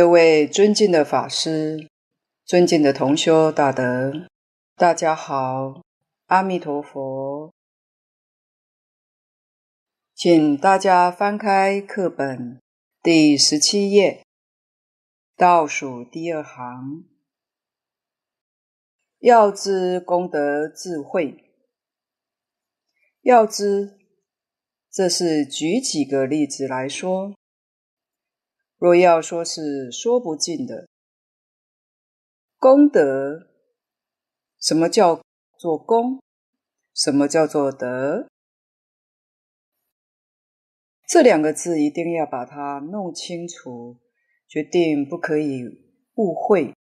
[0.00, 1.86] 各位尊敬的法师，
[2.46, 4.26] 尊敬的同修大德，
[4.74, 5.82] 大家好，
[6.24, 7.52] 阿弥陀佛。
[10.14, 12.58] 请大家翻开课本
[13.02, 14.24] 第十七页，
[15.36, 17.04] 倒数第二行，
[19.18, 21.44] 要知功德智慧，
[23.20, 23.98] 要知，
[24.90, 27.34] 这是举几个例子来说。
[28.80, 30.88] 若要说是说不尽的
[32.56, 33.46] 功德，
[34.58, 35.20] 什么叫
[35.58, 36.22] 做功？
[36.94, 38.26] 什么叫做德？
[41.06, 44.00] 这两个字一定要把它弄清楚，
[44.48, 45.62] 决定不可以
[46.14, 46.74] 误会。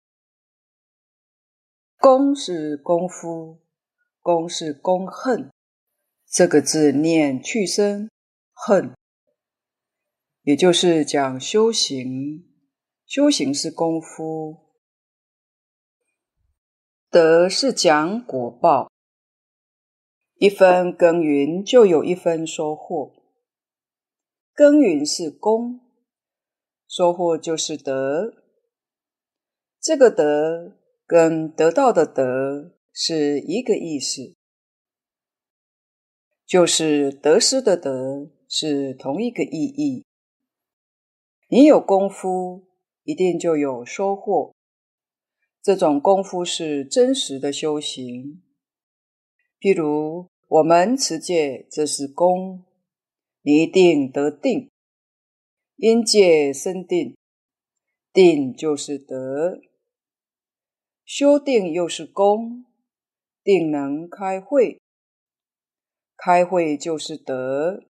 [1.97, 3.63] 功是功夫，
[4.21, 5.51] 功是功恨，
[6.27, 8.11] 这个字念去声，
[8.53, 8.93] 恨。
[10.47, 12.47] 也就是讲修行，
[13.05, 14.61] 修行是功夫；
[17.11, 18.89] 德是讲果报，
[20.37, 23.13] 一分耕耘就有一分收获。
[24.55, 25.81] 耕耘是功，
[26.87, 28.33] 收获就是德。
[29.81, 34.37] 这个德跟得到的德是一个意思，
[36.47, 40.06] 就是得失的得是同一个意义。
[41.49, 42.67] 你有功夫，
[43.05, 44.53] 一定就有收获。
[45.63, 48.43] 这种功夫是真实的修行。
[49.61, 52.65] 譬如我们持戒，这是功，
[53.43, 54.69] 你一定得定。
[55.77, 57.17] 因戒生定，
[58.13, 59.61] 定就是德。
[61.05, 62.65] 修定又是功，
[63.45, 64.81] 定能开会，
[66.17, 67.85] 开会就是德。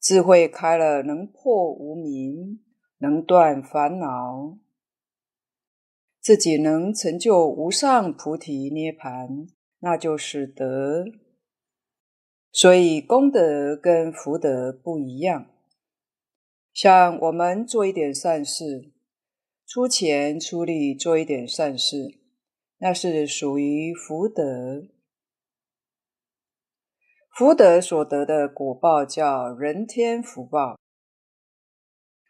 [0.00, 2.60] 智慧开了，能破无明，
[2.98, 4.58] 能断烦恼，
[6.20, 9.46] 自己能成就无上菩提涅盘，
[9.80, 11.04] 那就是德。
[12.52, 15.50] 所以功德跟福德不一样。
[16.72, 18.92] 像我们做一点善事，
[19.66, 22.18] 出钱出力做一点善事，
[22.78, 24.88] 那是属于福德。
[27.38, 30.76] 福德所得的果报叫人天福报，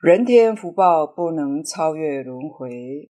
[0.02, 3.08] 人天福报不能超越轮回，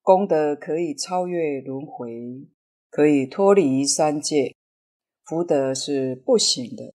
[0.00, 2.48] 功德可以超越轮回，
[2.88, 4.56] 可以脱离三界，
[5.26, 6.94] 福德是不行的。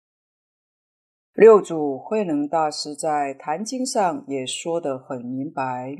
[1.32, 5.96] 六祖慧能大师在《坛经》上也说得很明白：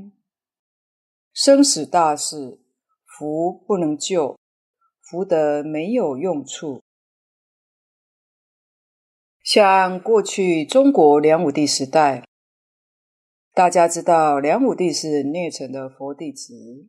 [1.33, 2.61] 生死大事，
[3.05, 4.39] 福不能救，
[5.03, 6.81] 福德没有用处。
[9.47, 12.25] 像过去中国梁武帝时代，
[13.55, 16.89] 大家知道梁武帝是啮尘的佛弟子，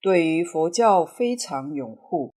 [0.00, 2.32] 对于佛教非常拥护，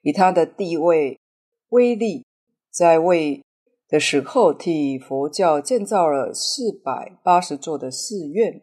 [0.00, 1.20] 以他的地位、
[1.68, 2.26] 威力，
[2.68, 3.44] 在位
[3.86, 8.60] 的时候替佛教建造了四百八十座的寺院，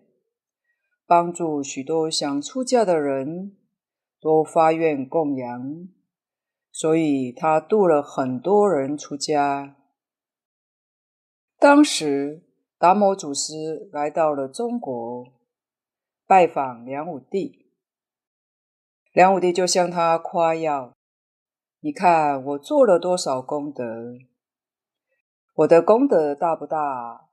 [1.07, 3.55] 帮助许多想出家的人
[4.19, 5.87] 都发愿供养。
[6.71, 9.75] 所以他度了很多人出家。
[11.57, 12.43] 当时
[12.77, 15.33] 达摩祖师来到了中国，
[16.25, 17.65] 拜访梁武帝。
[19.11, 20.93] 梁武帝就向他夸耀
[21.81, 24.17] ：“你看我做了多少功德？
[25.55, 27.27] 我的功德大不大？”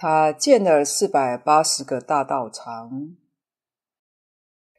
[0.00, 3.16] 他建了四百八十个大道场，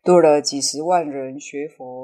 [0.01, 1.98] 度了几十万人学佛。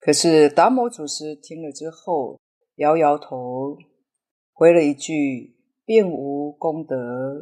[0.00, 2.40] 可是达摩祖师听了之后，
[2.76, 3.76] 摇摇头，
[4.52, 7.38] 回了一句：“并无功德。”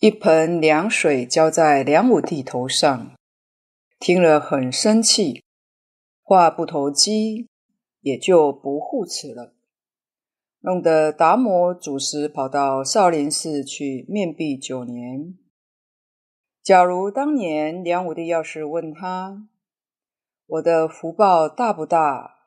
[0.00, 3.14] 一盆凉水浇在梁武帝头上，
[4.00, 5.44] 听了很生气，
[6.24, 7.46] 话不投机，
[8.00, 9.54] 也就不护持了，
[10.62, 15.38] 弄得达摩祖师跑到少林寺去面壁九年。
[16.60, 19.48] 假如当年梁武帝要是问他，
[20.46, 22.38] 我的福报大不大？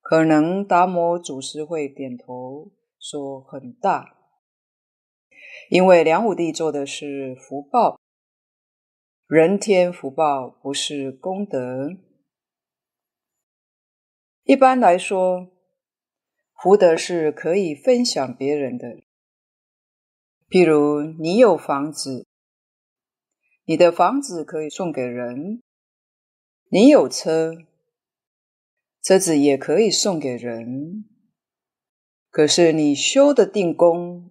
[0.00, 4.16] 可能达摩祖师会点头说很大，
[5.70, 8.00] 因为梁武帝做的是福报，
[9.26, 11.96] 人天福报不是功德。
[14.42, 15.52] 一般来说，
[16.60, 18.88] 福德是可以分享别人的。
[20.50, 22.26] 譬如你有房子，
[23.64, 25.62] 你的房子可以送给人。
[26.74, 27.66] 你有车，
[29.02, 31.04] 车子也可以送给人。
[32.30, 34.30] 可是你修的定功，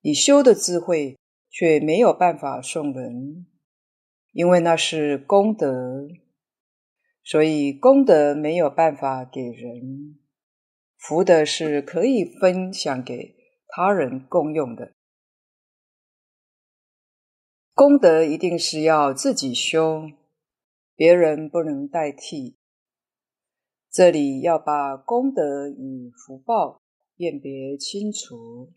[0.00, 1.18] 你修的智慧，
[1.50, 3.46] 却没有办法送人，
[4.30, 6.06] 因为那是功德，
[7.24, 10.20] 所以功德没有办法给人。
[10.96, 13.34] 福德是可以分享给
[13.66, 14.92] 他人共用的，
[17.72, 20.12] 功德一定是要自己修，
[20.96, 22.56] 别人不能代替。
[23.90, 26.82] 这里要把功德与福报
[27.16, 28.72] 辨别清楚。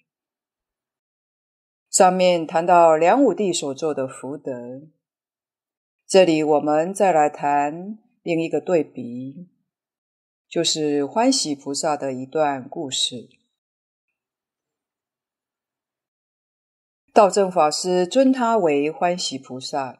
[1.89, 4.81] 上面谈到梁武帝所做的福德，
[6.05, 9.47] 这里我们再来谈另一个对比，
[10.47, 13.29] 就是欢喜菩萨的一段故事。
[17.11, 19.97] 道正法师尊他为欢喜菩萨，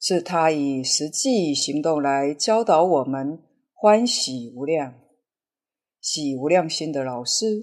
[0.00, 3.42] 是他以实际行动来教导我们。
[3.82, 5.00] 欢喜无量、
[6.02, 7.62] 喜无量心的老师，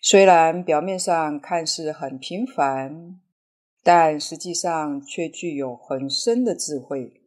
[0.00, 3.20] 虽然表面上看似很平凡，
[3.82, 7.20] 但实际上却具有很深的智慧。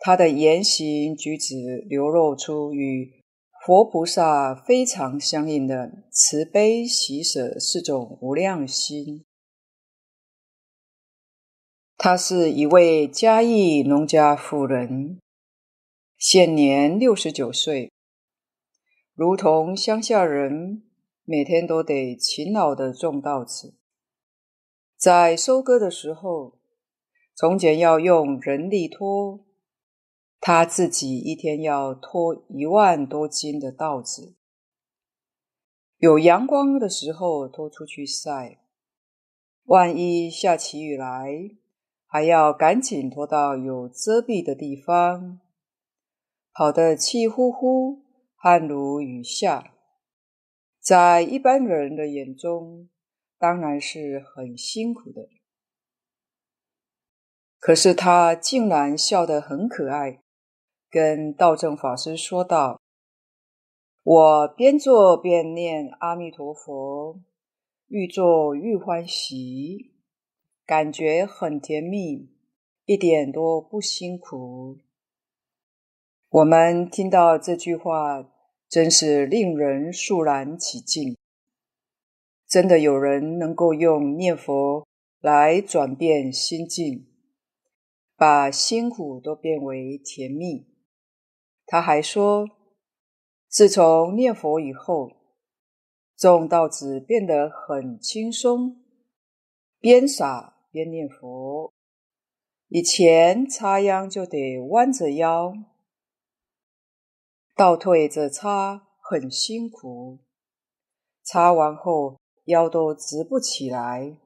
[0.00, 3.22] 他的言行举止流露出与
[3.64, 9.24] 佛菩萨非常相应的慈悲喜舍四种无量心。
[12.04, 15.20] 他是一位嘉义农家妇人。
[16.18, 17.92] 现年六十九岁，
[19.14, 20.82] 如同乡下人，
[21.22, 23.76] 每天都得勤劳的种稻子。
[24.96, 26.58] 在收割的时候，
[27.36, 29.46] 从前要用人力拖，
[30.40, 34.34] 他自己一天要拖一万多斤的稻子。
[35.98, 38.58] 有阳光的时候拖出去晒，
[39.66, 41.52] 万一下起雨来，
[42.12, 45.40] 还要赶紧拖到有遮蔽的地方。
[46.52, 48.02] 跑得气呼呼，
[48.34, 49.72] 汗如雨下，
[50.78, 52.90] 在一般人的眼中，
[53.38, 55.26] 当然是很辛苦的。
[57.58, 60.20] 可是他竟然笑得很可爱，
[60.90, 62.78] 跟道正法师说道
[64.04, 67.22] ：“我边做边念阿弥陀佛，
[67.88, 69.91] 愈做愈欢喜，
[70.72, 72.30] 感觉很甜蜜，
[72.86, 74.78] 一点都不辛苦。”
[76.32, 78.26] 我们听到这句话，
[78.70, 81.14] 真是令人肃然起敬。
[82.48, 84.86] 真的有人能够用念佛
[85.20, 87.06] 来转变心境，
[88.16, 90.68] 把辛苦都变为甜蜜。
[91.66, 92.48] 他还说，
[93.46, 95.10] 自从念佛以后，
[96.16, 98.82] 种稻子变得很轻松，
[99.78, 101.72] 边撒边念佛。
[102.68, 105.52] 以前插秧就得弯着腰。
[107.54, 110.18] 倒退着插很辛苦，
[111.22, 114.16] 插完后腰都直不起来，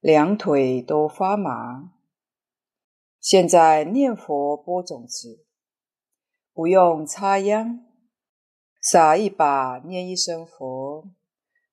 [0.00, 1.94] 两腿都发麻。
[3.18, 5.46] 现在念佛播种子，
[6.52, 7.86] 不用插秧，
[8.82, 11.08] 撒一把念一声佛，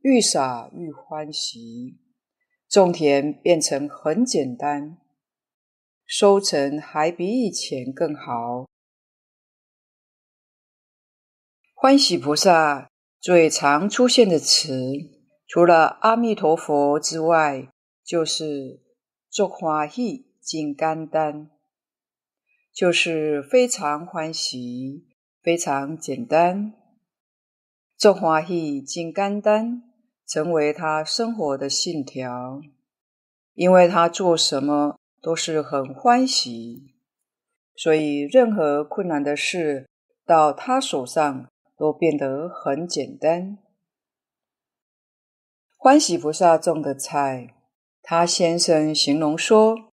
[0.01, 1.97] 愈撒愈欢喜，
[2.69, 4.99] 种田变成很简单，
[6.05, 8.67] 收成还比以前更好。
[11.73, 14.69] 欢喜菩萨最常出现的词，
[15.47, 17.69] 除了阿弥陀佛之外，
[18.03, 18.83] 就是
[19.31, 21.49] 作欢喜真简单，
[22.71, 25.07] 就是非常欢喜，
[25.41, 26.73] 非常简单。
[27.97, 29.88] 作欢喜真简单，
[30.29, 32.61] 成为他生活的信条，
[33.55, 36.93] 因为他做什么都是很欢喜，
[37.75, 39.89] 所以任何困难的事
[40.23, 43.57] 到他手上，都变得很简单。
[45.75, 47.55] 欢喜菩萨种的菜，
[48.03, 49.91] 他先生形容说，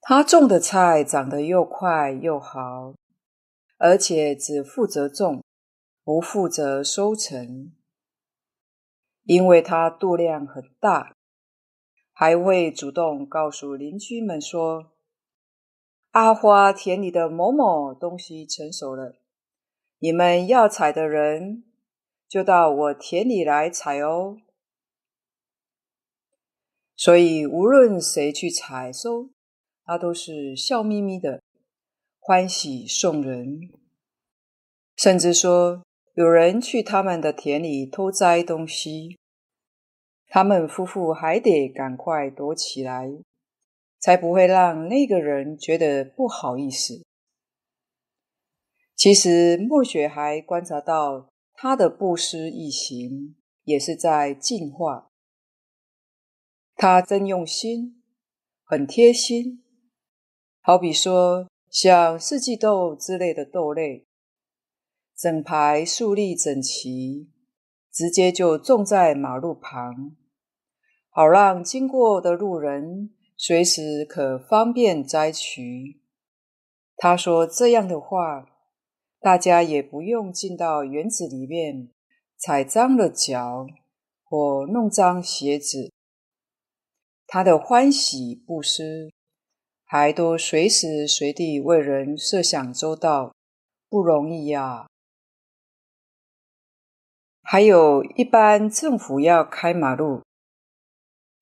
[0.00, 2.94] 他种的菜长得又快又好，
[3.78, 5.44] 而且只负责种，
[6.02, 7.70] 不负责收成，
[9.26, 11.14] 因为他度量很大，
[12.12, 14.92] 还会主动告诉邻居们说
[16.12, 19.20] ：“阿花田里的某某东西成熟了。”
[19.98, 21.64] 你们要采的人，
[22.28, 24.36] 就到我田里来采哦。
[26.94, 29.30] 所以无论谁去采收，
[29.84, 31.42] 他都是笑眯眯的，
[32.20, 33.70] 欢喜送人。
[34.96, 35.82] 甚至说，
[36.16, 39.18] 有人去他们的田里偷摘东西，
[40.28, 43.06] 他们夫妇还得赶快躲起来，
[43.98, 47.04] 才不会让那个人觉得不好意思。
[48.94, 55.10] 其实，墨雪还观察到他的布施一行也是在进化。
[56.76, 58.02] 他真用心，
[58.64, 59.62] 很贴心。
[60.62, 64.05] 好比说，像四季豆之类的豆类，
[65.18, 67.30] 整排竖立整齐，
[67.90, 70.14] 直接就种在马路旁，
[71.08, 76.02] 好让经过的路人随时可方便摘取。
[76.96, 78.46] 他说这样的话，
[79.18, 81.88] 大家也不用进到园子里面
[82.36, 83.66] 踩脏了脚
[84.22, 85.90] 或弄脏鞋子。
[87.26, 89.10] 他的欢喜布施，
[89.84, 93.34] 还都随时随地为人设想周到，
[93.88, 94.86] 不容易呀。
[97.46, 100.22] 还有一般政府要开马路，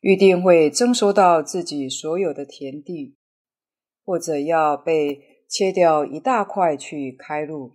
[0.00, 3.16] 预定会征收到自己所有的田地，
[4.04, 5.32] 或者要被。
[5.46, 7.74] 切掉一大块去开路，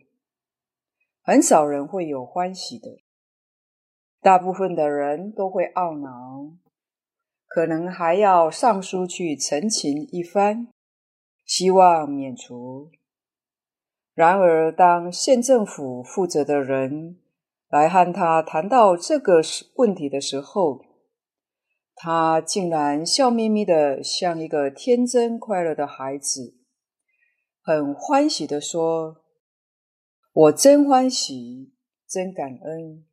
[1.22, 3.00] 很少人会有欢喜的，
[4.20, 6.58] 大部分的人都会懊恼，
[7.48, 10.68] 可能还要上书去陈情一番，
[11.46, 12.92] 希望免除。
[14.14, 17.19] 然而，当县政府负责的人
[17.70, 19.42] 来和他谈到这个
[19.76, 20.82] 问题的时候，
[21.96, 26.56] 他竟然笑眯眯的，像一个天真快乐的孩子。
[27.62, 29.18] 很欢喜的说
[30.34, 31.74] ：“我真欢喜，
[32.08, 33.06] 真感恩，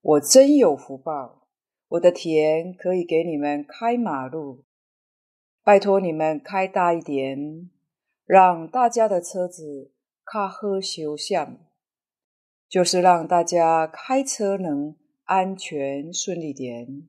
[0.00, 1.46] 我真有福报。
[1.88, 4.64] 我的田可以给你们开马路，
[5.62, 7.70] 拜托你们开大一点，
[8.24, 9.92] 让大家的车子
[10.24, 11.58] 卡喝修巷，
[12.68, 14.94] 就是让大家开车能
[15.24, 17.08] 安全顺利点。”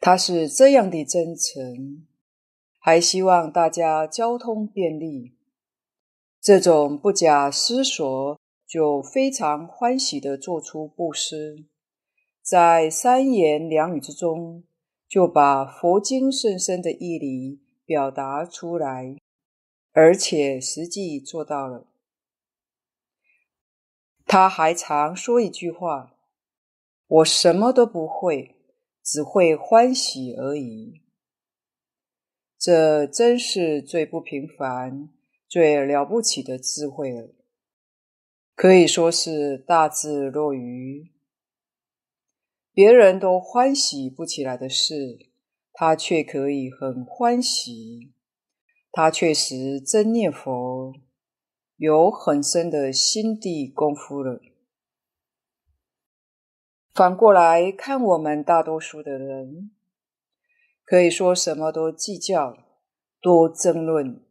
[0.00, 2.06] 他是这样的真诚。
[2.82, 5.34] 还希望大家交通便利，
[6.40, 11.66] 这种不假思索就非常欢喜的做出布施，
[12.40, 14.64] 在三言两语之中
[15.06, 19.14] 就把佛经甚深的义理表达出来，
[19.92, 21.89] 而且实际做到了。
[24.32, 26.14] 他还常说一句话
[27.08, 28.54] ：“我什么都不会，
[29.02, 31.02] 只会欢喜而已。”
[32.56, 35.08] 这真是最不平凡、
[35.48, 37.34] 最了不起的智慧了，
[38.54, 41.10] 可以说是大智若愚。
[42.72, 45.18] 别人都欢喜不起来的事，
[45.72, 48.12] 他却可以很欢喜。
[48.92, 50.94] 他确实真念佛，
[51.80, 54.38] 有很深的心地功夫了。
[56.92, 59.70] 反过来看，我们大多数的人。
[60.84, 62.54] 可以说什么都计较，
[63.22, 64.22] 多争论，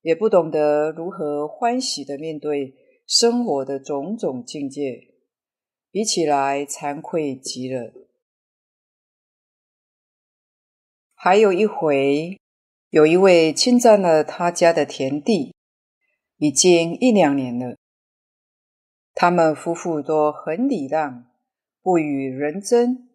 [0.00, 2.74] 也不懂得如何欢喜地面对
[3.06, 5.14] 生活的种种境界，
[5.92, 7.92] 比起来惭愧极了。
[11.14, 12.36] 还有一回，
[12.90, 15.53] 有一位侵占了他家的田地，
[16.38, 17.76] 已经一两年了。
[19.14, 21.26] 他们夫妇都很礼让，
[21.80, 23.08] 不与人争。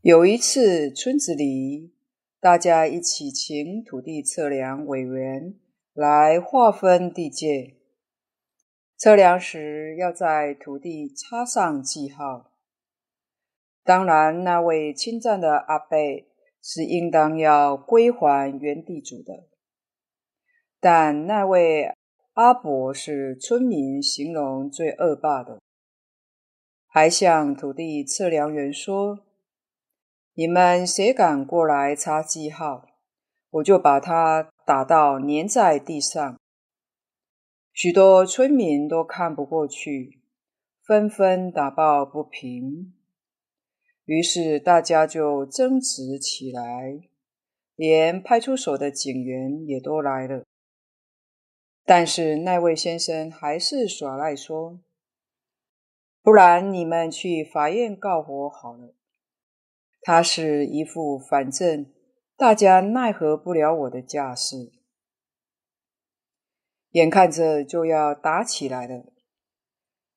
[0.00, 1.94] 有一次，村子里
[2.40, 5.54] 大家一起请土地测量委员
[5.94, 7.76] 来划分地界。
[8.96, 12.52] 测量时要在土地插上记号。
[13.84, 16.28] 当然，那位侵占的阿贝
[16.60, 19.48] 是应当要归还原地主的，
[20.82, 21.94] 但那位
[22.32, 25.60] 阿伯是村民形容最恶霸的，
[26.88, 29.20] 还向土地测量员说。
[30.34, 32.88] 你们谁敢过来插记号，
[33.50, 36.36] 我就把他打到粘在地上。
[37.72, 40.20] 许多村民都看不过去，
[40.84, 42.92] 纷纷打抱不平。
[44.06, 46.98] 于是大家就争执起来，
[47.76, 50.42] 连派出所的警员也都来了。
[51.84, 54.80] 但是那位先生还是耍赖说
[56.22, 58.94] ：“不然你们去法院告我好了。”
[60.02, 61.86] 他是一副反正
[62.36, 64.72] 大家奈何不了我的架势，
[66.90, 69.04] 眼看着就要打起来了。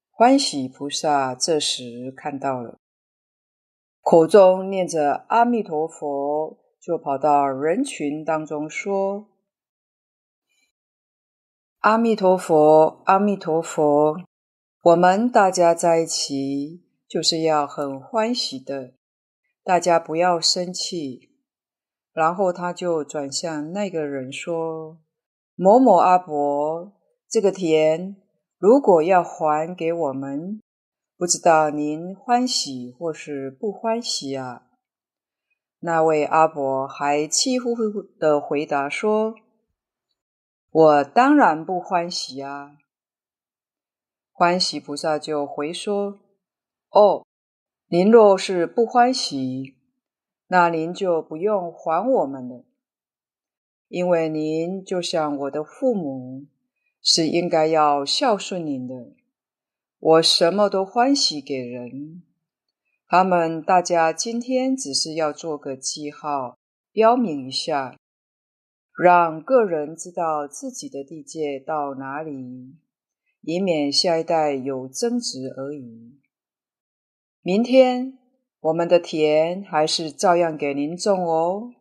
[0.09, 2.79] 欢喜菩萨这时看到了，
[4.01, 9.29] 口中念着阿弥陀佛，就跑到人群当中说
[11.85, 14.17] ：“阿弥陀佛，阿弥陀佛，
[14.81, 18.93] 我们大家在一起就是要很欢喜的。”
[19.63, 21.29] 大家不要生气，
[22.11, 24.97] 然后他就转向那个人说
[25.53, 26.91] ：“某某阿伯，
[27.29, 28.15] 这个田，
[28.57, 30.59] 如果要还给我们，
[31.15, 34.63] 不知道您欢喜或是不欢喜啊？”
[35.81, 39.35] 那位阿伯还气呼呼的回答说
[40.77, 42.75] ：“我当然不欢喜啊！”
[44.33, 46.19] 欢喜菩萨就回说
[46.91, 47.25] ：“哦，
[47.87, 49.77] 您若是不欢喜，
[50.47, 52.65] 那您就不用还我们了，
[53.87, 56.47] 因为您就像我的父母，
[57.01, 59.13] 是应该要孝顺您的。
[59.97, 62.21] 我什么都欢喜给人。”
[63.07, 66.57] 他们大家今天只是要做个记号，
[66.91, 67.97] 标明一下，
[68.97, 72.77] 让个人知道自己的地界到哪里，
[73.41, 76.19] 以免下一代有争执而已。
[77.41, 78.17] 明天
[78.61, 81.73] 我们的田还是照样给您种哦。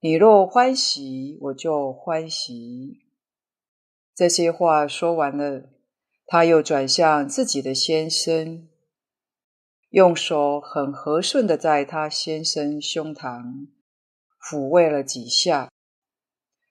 [0.00, 3.02] 你若欢喜，我就欢喜。
[4.14, 5.70] 这些话说完了，
[6.26, 8.68] 他又转向自己的先生。
[9.90, 13.68] 用手很和顺地在他先生胸膛
[14.42, 15.70] 抚慰了几下，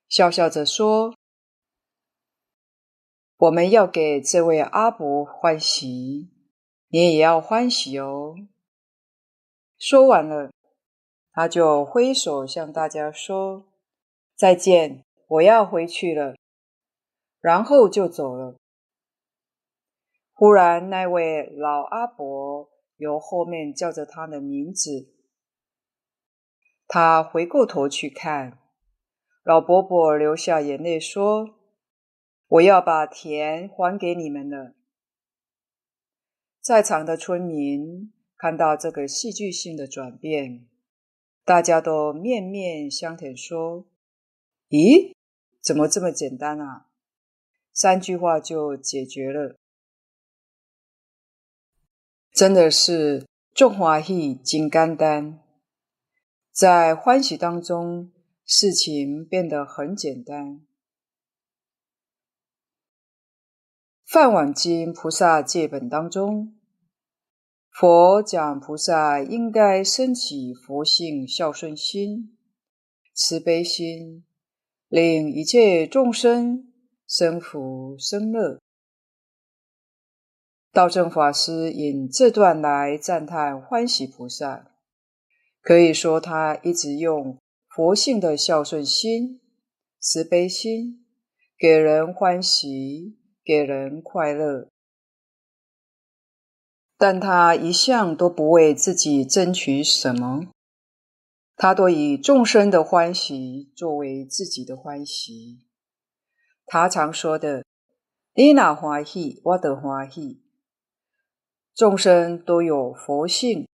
[0.09, 1.15] 笑笑着说
[3.37, 6.29] ：“我们要给这位阿伯欢喜，
[6.89, 8.35] 你也要欢喜哦。”
[9.79, 10.51] 说完了，
[11.31, 13.67] 他就挥手向大家说
[14.35, 16.35] ：“再见，我要回去了。”
[17.39, 18.57] 然后就走了。
[20.33, 22.69] 忽然，那位老阿伯。
[22.97, 25.11] 由后面叫着他的名字，
[26.93, 28.59] 他回过头去看，
[29.43, 31.57] 老伯伯流下眼泪说
[32.49, 34.75] ：“我要把田还给你们了。”
[36.59, 40.67] 在场的村民看到这个戏剧性的转变，
[41.45, 43.85] 大家都面面相讥，说
[44.67, 45.13] ：“咦，
[45.61, 46.87] 怎么这么简单啊？
[47.71, 49.55] 三句话就解决了。”
[52.35, 55.39] 真的是众欢喜真简单，
[56.61, 58.11] 在欢喜当中，
[58.45, 60.57] 事情变得很简单。
[64.05, 66.55] 《梵网经·菩萨戒本》当中，
[67.71, 72.37] 佛讲菩萨应该升起佛性孝顺心、
[73.15, 74.23] 慈悲心，
[74.87, 76.71] 令一切众生
[77.07, 78.59] 生福生乐。
[80.71, 84.70] 道正法师引这段来赞叹欢喜菩萨，
[85.61, 87.37] 可以说他一直用
[87.69, 89.39] 佛性的孝顺心、
[89.99, 91.05] 慈悲心，
[91.57, 94.67] 给人欢喜，给人快乐。
[96.97, 100.47] 但他一向都不为自己争取什么，
[101.55, 105.65] 他都以众生的欢喜作为自己的欢喜。
[106.65, 107.63] 他常说的
[108.33, 110.43] ：“你若欢喜，我就欢喜。”
[111.73, 113.67] 众生都有佛性，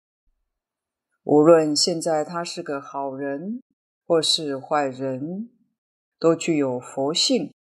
[1.24, 3.62] 无论现在他是个好人
[4.06, 5.50] 或是坏人，
[6.18, 7.52] 都具有佛性，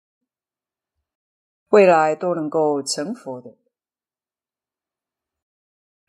[1.69, 3.57] 未来都能够成佛的。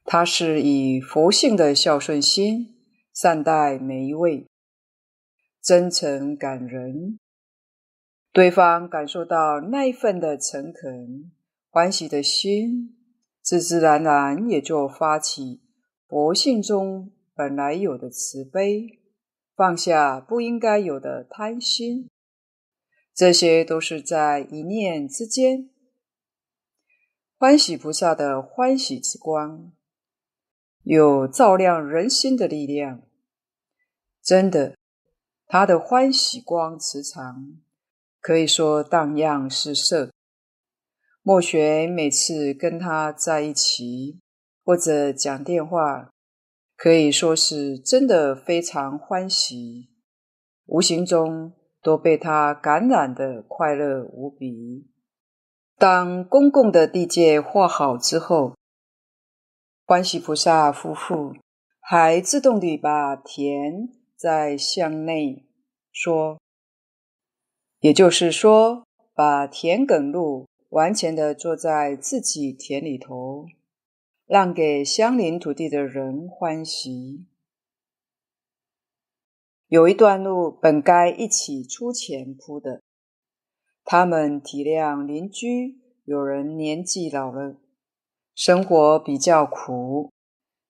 [0.03, 2.75] 他是以佛性的孝顺心
[3.13, 4.47] 善待每一位，
[5.61, 7.17] 真诚感人，
[8.31, 11.31] 对方感受到那一份的诚恳
[11.69, 12.97] 欢喜的心。
[13.43, 15.61] 自自然然也就发起
[16.07, 18.99] 佛性中本来有的慈悲，
[19.55, 22.09] 放下不应该有的贪心，
[23.13, 25.69] 这些都是在一念之间。
[27.37, 29.73] 欢喜菩萨的欢喜之光，
[30.83, 33.01] 有照亮人心的力量。
[34.21, 34.77] 真的，
[35.47, 37.59] 他的欢喜光磁场，
[38.21, 40.11] 可以说荡漾四射。
[41.23, 44.19] 莫学每次跟他在一起，
[44.63, 46.12] 或者讲电话，
[46.75, 49.89] 可以说是真的非常欢喜，
[50.65, 54.89] 无形中都被他感染的快乐无比。
[55.77, 58.55] 当公共的地界画好之后，
[59.85, 61.35] 欢喜菩萨夫妇
[61.79, 65.45] 还自动地把田再向内
[65.91, 66.39] 说，
[67.79, 70.47] 也就是说，把田埂路。
[70.69, 73.45] 完全的坐在自己田里头，
[74.33, 77.27] 让给相邻土地的人欢喜。
[79.67, 82.81] 有一段路本该一起出钱铺的，
[83.83, 87.57] 他们体谅邻居，有人年纪老了，
[88.33, 90.11] 生活比较苦，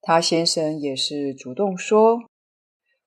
[0.02, 2.20] 他先生也是主动说，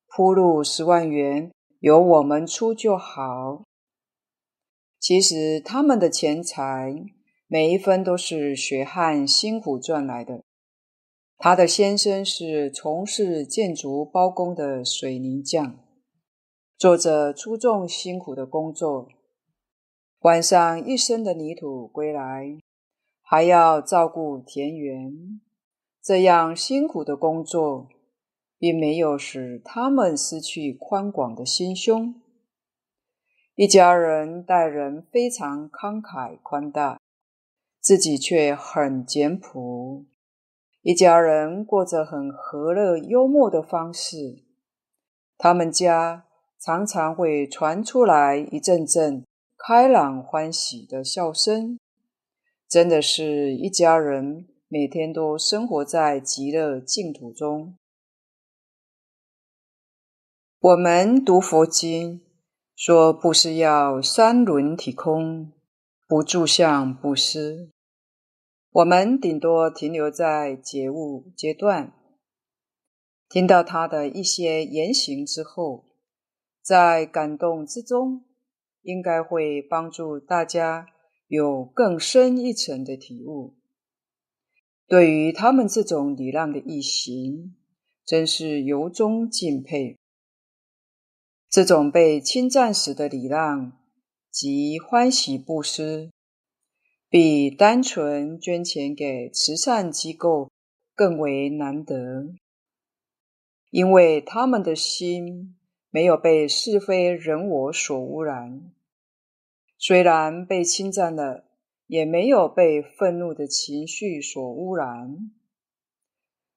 [0.06, 3.64] 铺路十万元，由我们出就好。
[4.98, 6.94] 其实他们的钱财
[7.46, 10.45] 每一分都是血汗辛苦赚来的。
[11.38, 15.78] 他的先生是从事建筑包工的水泥匠，
[16.76, 19.08] 做着粗重辛苦的工作，
[20.20, 22.58] 晚上一身的泥土归来，
[23.20, 25.40] 还要照顾田园。
[26.02, 27.88] 这样辛苦的工作，
[28.58, 32.14] 并没有使他们失去宽广的心胸。
[33.54, 36.98] 一家人待人非常慷慨宽大。
[37.78, 40.06] 自己却很简朴，
[40.88, 44.44] 一家人过着很和乐幽默的方式。
[45.36, 46.26] 他们家
[46.60, 49.24] 常常会传出来一阵阵
[49.58, 51.80] 开朗欢喜的笑声，
[52.68, 57.76] 真的是一家人每天都生活在极乐净土中。
[60.60, 62.20] 我们读佛经
[62.76, 65.50] 说，不是要三轮体空，
[66.06, 67.72] 不住相布施。
[68.76, 71.94] 我们顶多停留在觉悟阶段，
[73.26, 75.86] 听到他的一些言行之后，
[76.60, 78.26] 在感动之中，
[78.82, 80.88] 应该会帮助大家
[81.26, 83.54] 有更深一层的体悟。
[84.86, 87.56] 对于他们这种礼让的义行，
[88.04, 89.96] 真是由衷敬佩。
[91.48, 93.72] 这种被侵占时的礼让
[94.30, 96.10] 及欢喜布施。
[97.08, 100.50] 比单纯捐钱给慈善机构
[100.94, 102.34] 更为难得，
[103.70, 105.56] 因为他们的心
[105.90, 108.72] 没有被是非人我所污染，
[109.78, 111.44] 虽然被侵占了，
[111.86, 115.30] 也没有被愤怒的情绪所污染。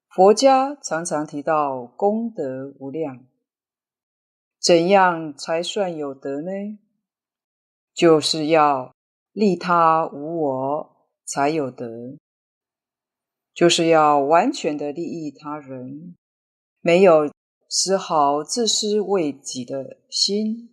[0.08, 3.24] 佛家常常提到功德无量，
[4.58, 6.50] 怎样才算有德呢？
[7.94, 8.92] 就是要
[9.32, 12.16] 利他无我，才有德，
[13.54, 16.16] 就是要完全的利益他人，
[16.80, 17.30] 没有
[17.68, 20.70] 丝毫自私为己的心。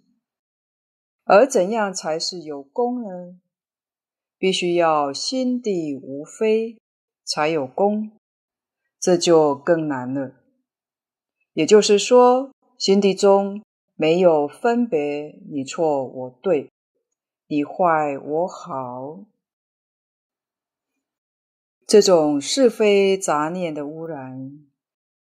[1.26, 3.40] 而怎样才是有功呢？
[4.40, 6.78] 必须要心地无非，
[7.26, 8.12] 才有功，
[9.00, 10.36] 这就更难了。
[11.54, 13.62] 也就是说，心地中
[13.96, 16.70] 没有分别你错我对。
[17.50, 19.24] 你坏我好，
[21.86, 24.68] 这种是非杂念的污染，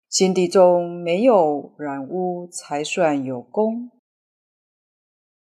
[0.09, 3.91] 心地中没有染污，才算有功。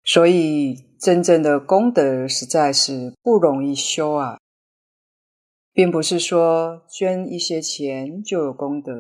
[0.03, 4.41] 所以，真正的功德实在是不容易修啊，
[5.73, 8.93] 并不是说捐一些钱就有功德，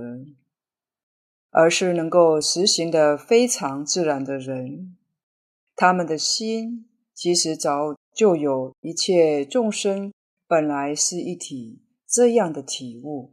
[1.50, 4.96] 而是能够实行的非常自然的人，
[5.74, 6.86] 他们的心。
[7.16, 10.12] 其实早就有一切众生
[10.46, 13.33] 本来是一体这样的体悟，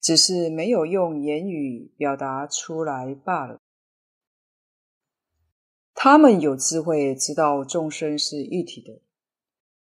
[0.00, 3.58] 只是没有用言语表达出来罢了。
[5.94, 9.02] 他们有智慧，知道众生是一体的，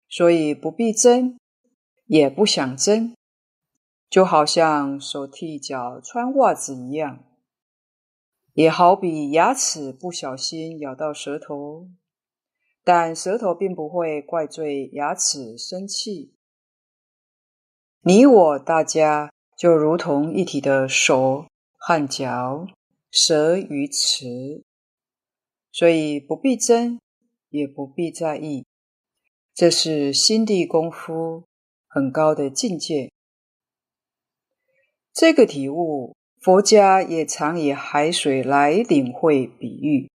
[0.09, 1.37] 所以不必争，
[2.05, 3.17] 也不想争，
[4.09, 7.25] 就好像手替脚穿袜子一样，
[8.53, 11.89] 也好比牙齿不小心咬到舌头。
[12.89, 16.33] 但舌头并不会怪罪牙齿生气。
[18.03, 21.47] 你我大家就如同一体的手
[21.77, 22.69] 和脚、
[23.11, 24.63] 舌与齿，
[25.73, 27.01] 所以不必争，
[27.49, 28.65] 也不必在意。
[29.53, 31.43] 这是心地功夫
[31.89, 33.11] 很高的境界。
[35.13, 40.09] 这个体悟，佛家也常以海水来领会比喻。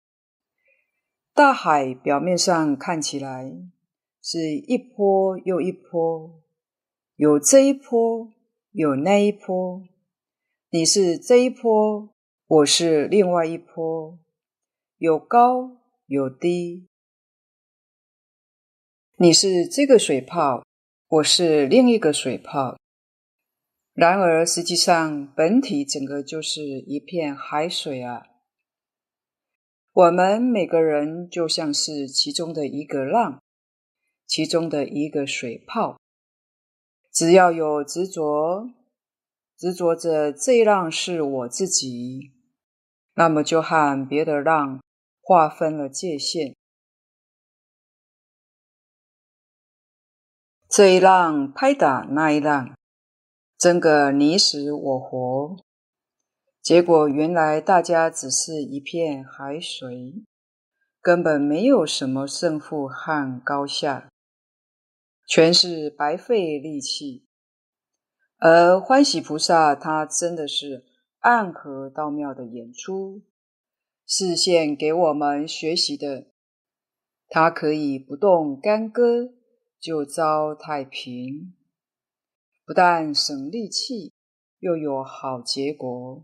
[1.39, 3.49] 大海表面上看起来
[4.21, 6.43] 是一波又一波，
[7.15, 8.33] 有这一波，
[8.71, 9.81] 有那一波。
[10.69, 12.09] 你是这一波，
[12.45, 14.19] 我是另外一波，
[14.97, 16.89] 有高有低。
[19.17, 20.65] 你是这个水泡，
[21.07, 22.77] 我是另一个水泡。
[23.93, 28.25] 然而实际上，本体整个就是一片海水啊。
[29.91, 33.41] 我们每个人就像是其中的一个浪，
[34.27, 35.99] 其中的一个水泡。
[37.11, 38.69] 只要有执着，
[39.57, 42.31] 执着着这一浪是我自己，
[43.15, 44.79] 那么就和别的浪
[45.21, 46.55] 划分了界限。
[50.69, 52.77] 这一浪拍打那一浪，
[53.57, 55.57] 争个你死我活。
[56.69, 60.23] 结果原来大家只是一片海水，
[61.01, 64.07] 根本没有什么胜负和高下。
[65.27, 67.25] 全是白费力气。
[68.37, 70.85] 而欢喜菩萨，他真的是
[71.21, 73.23] 暗合道妙的演出，
[74.05, 76.27] 示现给我们学习的。
[77.29, 79.31] 他可以不动干戈
[79.79, 81.55] 就遭太平，
[82.63, 84.13] 不但省力气，
[84.59, 86.23] 又有好结果。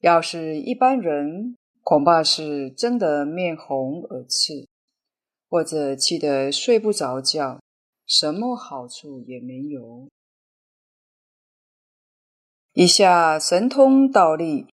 [0.00, 4.68] 要是一般人，恐怕是真的面红耳赤，
[5.48, 7.60] 或者气得睡不着觉，
[8.06, 10.08] 什么好处也没有。
[12.74, 14.68] 以下神通道力，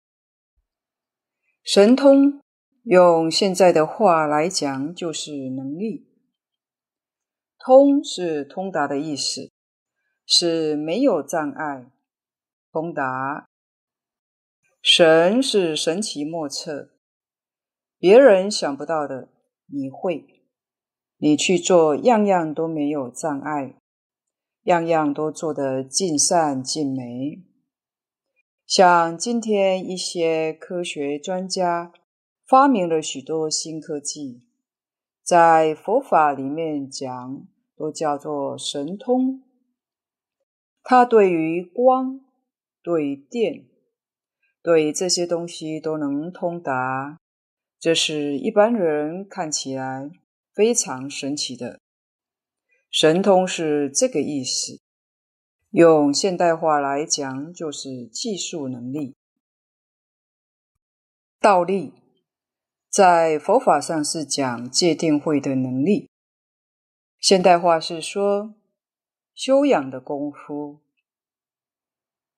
[1.63, 2.41] 神通
[2.83, 6.09] 用现在的话来讲，就是能力。
[7.59, 9.53] 通是通达的意思，
[10.27, 11.87] 是没有障碍，
[12.73, 13.47] 通达。
[14.83, 16.91] 神是神奇莫测，
[18.01, 19.29] 别人想不到的，
[19.67, 20.25] 你会，
[21.19, 23.77] 你去做，样样都没有障碍，
[24.65, 27.45] 样样都做得尽善尽美。
[28.67, 31.93] 像今天一些科学专家
[32.45, 34.43] 发明了许多新科技，
[35.23, 39.45] 在佛法里面讲，都叫做神通。
[40.83, 42.21] 它对于光、
[42.83, 43.69] 对电、
[44.63, 47.19] 对这些东西都能通达，
[47.79, 50.11] 这是一般人看起来
[50.55, 51.81] 非常神奇的。
[52.91, 54.81] 神通是这个意思。
[55.71, 59.15] 用现代话来讲，就是技术能力。
[61.41, 61.95] 道力
[62.91, 66.11] 在佛法上是讲界定慧的能力，
[67.19, 68.55] 现代话是说
[69.35, 70.81] 修养的功夫。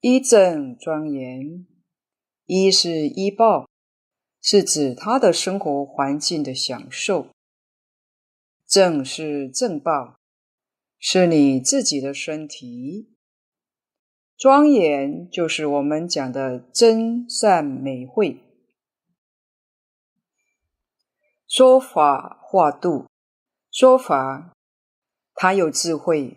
[0.00, 1.66] 一正庄严，
[2.46, 3.68] 一是医报，
[4.42, 7.28] 是指他的生活环境的享受；
[8.66, 10.18] 正是正报，
[10.98, 13.10] 是你自己的身体。
[14.36, 18.42] 庄严就是我们讲的真善美慧。
[21.48, 23.06] 说法化度，
[23.70, 24.52] 说法，
[25.34, 26.36] 他有智慧，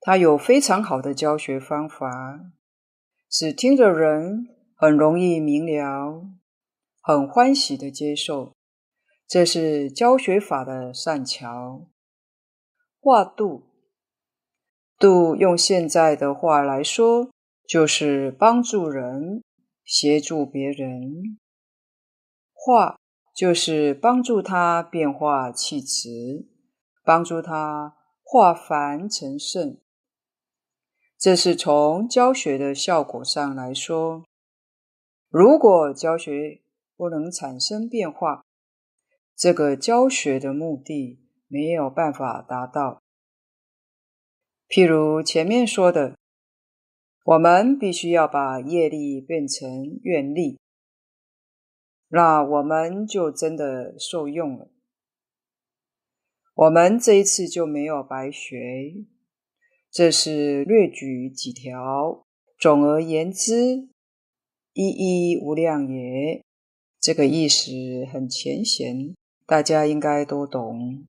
[0.00, 2.40] 他有非常好的教学方法，
[3.28, 4.46] 使听的人
[4.80, 6.24] 很容易明了，
[7.02, 8.54] 很欢喜的接受。
[9.28, 11.86] 这是教学法的善巧。
[12.98, 13.64] 化度。
[14.98, 17.28] 度用现在的话来说，
[17.68, 19.42] 就是帮助人、
[19.84, 21.38] 协助别人。
[22.54, 22.98] 化
[23.36, 26.48] 就是帮助他变化气质，
[27.04, 29.78] 帮助他化凡成圣。
[31.18, 34.24] 这是从教学的效果上来说，
[35.30, 36.60] 如果教学
[36.96, 38.44] 不能产生变化，
[39.36, 43.00] 这个教学的目的没有办法达到。
[44.68, 46.16] 譬如前面说的，
[47.24, 50.58] 我们必须要把业力变成愿力，
[52.08, 54.68] 那我们就真的受用了。
[56.54, 59.06] 我们这一次就没有白学，
[59.92, 62.26] 这是略举几条。
[62.58, 63.88] 总而言之，
[64.72, 66.44] 一一无量也，
[67.00, 67.72] 这个意思
[68.12, 69.14] 很浅显，
[69.46, 71.06] 大家应该都懂。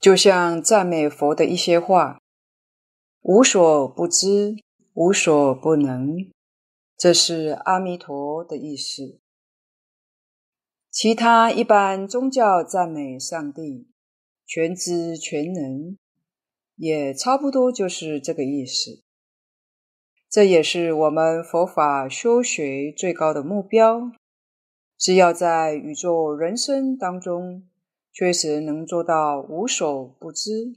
[0.00, 2.18] 就像赞美佛的一些话，
[3.20, 4.56] 无所不知，
[4.94, 6.30] 无所不能，
[6.96, 9.18] 这是阿弥陀的意思。
[10.90, 13.88] 其他一般宗教赞美上帝
[14.46, 15.98] 全知全能，
[16.76, 19.02] 也差不多就是这个意思。
[20.30, 24.12] 这也是我们佛法修学最高的目标，
[24.96, 27.66] 是要在宇宙人生当中。
[28.12, 30.74] 确实能做到无所不知，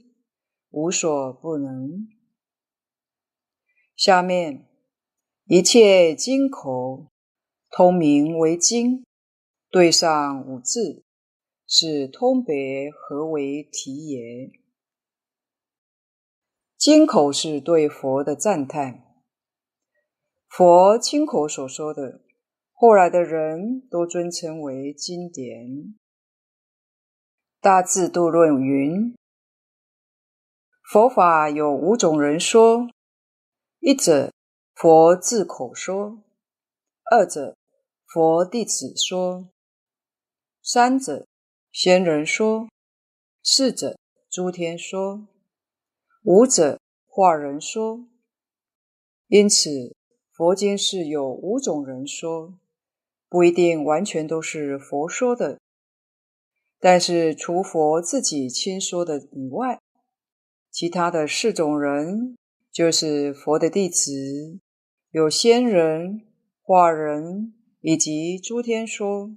[0.70, 2.06] 无所不能。
[3.96, 4.68] 下面
[5.46, 7.08] 一切经口
[7.70, 9.04] 通名为经，
[9.68, 11.02] 对上五字
[11.66, 14.52] 是通别何为题也。
[16.78, 19.13] 经口是对佛的赞叹，
[20.56, 22.20] 佛亲口所说的，
[22.74, 25.96] 后来的人都尊称为经典。
[27.60, 29.16] 大智度论云：
[30.92, 32.88] 佛法有五种人说：
[33.80, 34.32] 一者，
[34.76, 36.22] 佛自口说；
[37.10, 37.56] 二者，
[38.06, 39.48] 佛弟子说；
[40.62, 41.26] 三者，
[41.72, 42.68] 仙人说；
[43.42, 43.98] 四者，
[44.30, 45.26] 诸天说；
[46.22, 48.06] 五者，化人说。
[49.26, 49.96] 因此，
[50.36, 52.58] 佛经是有五种人说，
[53.28, 55.60] 不一定完全都是佛说的。
[56.80, 59.78] 但是除佛自己亲说的以外，
[60.72, 62.36] 其他的四种人，
[62.72, 64.58] 就是佛的弟子，
[65.12, 66.22] 有仙人、
[66.60, 69.30] 化人以及诸天说，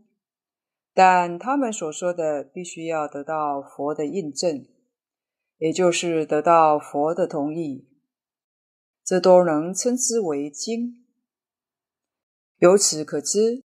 [0.95, 4.65] 但他们所说的必须要得到佛的印证，
[5.59, 7.87] 也就是得到佛的同意，
[9.07, 11.05] 这都能称之为经。
[12.57, 13.63] 由此可知，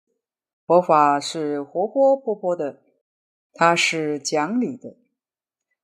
[0.65, 2.81] 佛法是活活泼泼的，
[3.53, 4.97] 它是讲理的，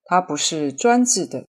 [0.04, 1.48] 它不是专制的。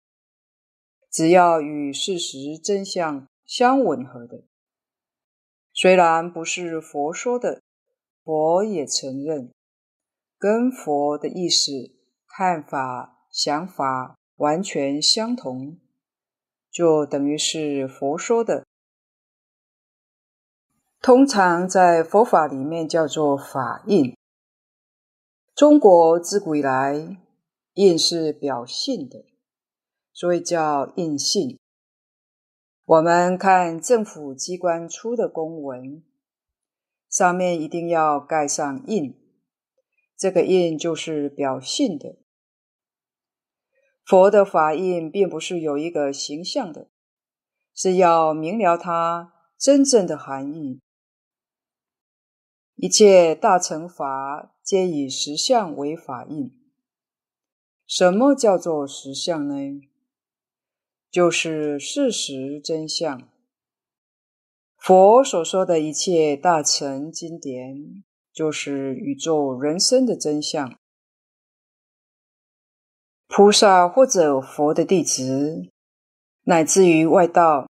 [1.09, 4.43] 只要与事实真相相吻合的，
[5.73, 7.61] 虽然不是佛说的，
[8.25, 9.53] 佛也承认，
[10.37, 11.71] 跟佛的意思、
[12.27, 15.79] 看法、想法完全相同，
[16.75, 18.65] 就等于是佛说的。
[21.01, 24.13] 通常在佛法里面叫做法印。
[25.55, 27.17] 中国自古以来，
[27.75, 29.23] 印是表信的。
[30.11, 31.57] 所以叫印信。
[32.83, 36.03] 我们看政府机关出的公文，
[37.09, 39.17] 上面一定要盖上印，
[40.17, 42.17] 这个印就是表信的。
[44.05, 46.89] 佛的法印并不是有一个形象的，
[47.73, 50.79] 是要明了它真正的含义。
[52.75, 56.51] 一切大乘法皆以实相为法印。
[57.87, 59.81] 什么叫做实相呢？
[61.09, 63.27] 就是事实真相。
[64.77, 70.77] 佛所说的一切大乘经典，就是宇宙人生的真相。
[73.37, 75.69] 菩萨或者佛的弟子，
[76.43, 77.69] 乃至于外道，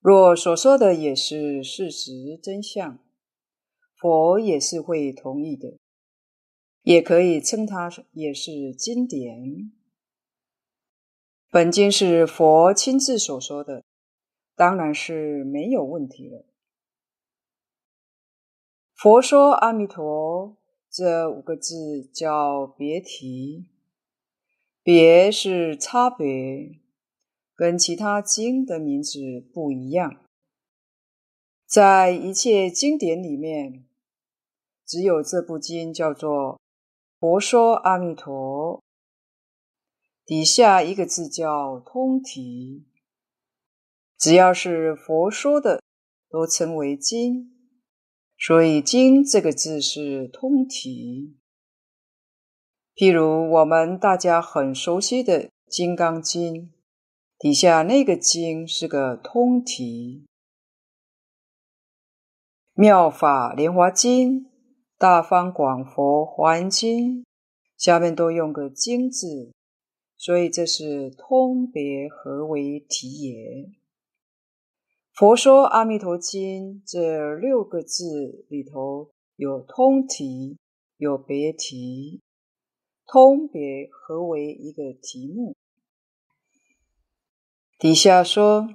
[0.00, 2.98] 若所说的也是事实真相，
[3.96, 5.78] 佛也是会同意的，
[6.82, 9.72] 也可以称它也是经典。
[11.50, 13.82] 本经是佛亲自所说的，
[14.54, 16.44] 当然是没有问题了。
[18.94, 20.58] 佛说阿弥陀
[20.90, 23.70] 这五个字叫别提，
[24.90, 26.80] 别是差别，
[27.54, 29.20] 跟其他经的名字
[29.52, 30.24] 不一样。
[31.66, 33.86] 在一切经典里面，
[34.86, 36.58] 只有这部经叫做
[37.20, 38.82] 佛说阿弥陀。
[40.24, 42.86] 底下一个字叫通题，
[44.16, 45.82] 只要是佛说的，
[46.30, 47.52] 都称为经，
[48.38, 51.37] 所以经这个字是通题。
[52.98, 56.54] 譬如我们大家很熟悉的《金刚经》，
[57.38, 60.24] 底下那个经是个通题，
[62.74, 64.40] 《妙法莲华经》、
[64.98, 67.20] 《大方广佛华严经》，
[67.76, 69.52] 下面都用个经字。
[70.16, 73.70] 所以这是通别合为题也。
[75.12, 80.58] 佛说《阿弥陀经》这六个字里头有通题，
[80.96, 82.20] 有别题，
[83.10, 85.56] 通别合为一个题目。
[87.78, 88.74] 底下说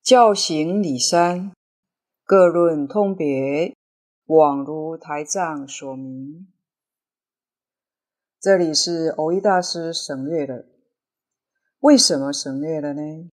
[0.00, 1.52] 教行理三，
[2.22, 3.74] 各论通别，
[4.26, 6.46] 往如台藏所明。
[8.38, 10.64] 这里是蕅益大师省略了，
[11.80, 13.28] 为什么省略了呢？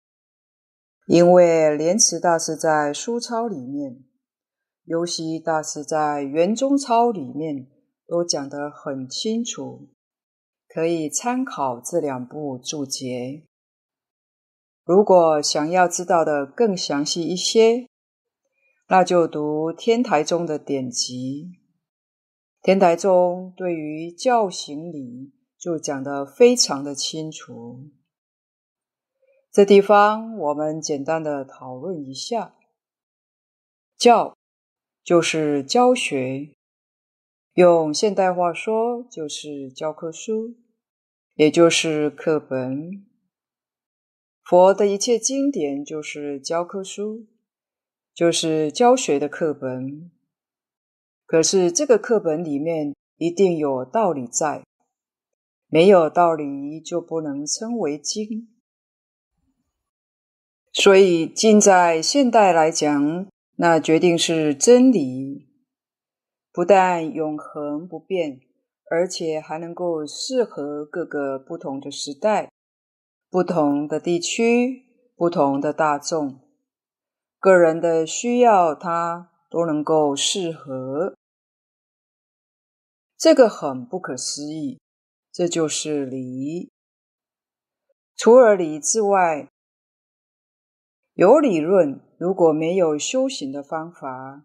[1.09, 4.05] 因为莲池大师在书抄里面，
[4.85, 7.67] 幽西大师在圆中抄里面
[8.07, 9.89] 都讲得很清楚，
[10.73, 13.43] 可以参考这两部注解。
[14.85, 17.87] 如果想要知道的更详细一些，
[18.89, 21.59] 那就读天台宗的典籍。
[22.63, 27.91] 天台宗对于教行理就讲得非常的清楚。
[29.51, 32.55] 这地方我们简单的讨论一下，
[33.99, 34.35] 教
[35.05, 36.55] 就是教学，
[37.53, 40.55] 用现代话说就是教科书，
[41.35, 43.07] 也就是课本。
[44.45, 47.27] 佛的一切经典就是教科书，
[48.15, 50.11] 就是教学的课本。
[51.25, 54.63] 可是这个课本里面一定有道理在，
[55.69, 58.49] 没有道理就不能称为经。
[60.75, 63.27] 所以经在现代来讲，
[63.57, 65.49] 那决定是真理，
[66.53, 68.41] 不但永恒不变，
[68.93, 72.53] 而且还能够适合各个不同的时代、
[73.31, 74.85] 不同的地区、
[75.17, 76.41] 不同的大众，
[77.39, 81.15] 个人的需要，它都能够适合。
[83.17, 84.79] 这个很不可思议，
[85.33, 86.71] 这就是理。
[88.15, 89.49] 除了理之外，
[91.15, 94.45] 有理论，如果没有修行的方法，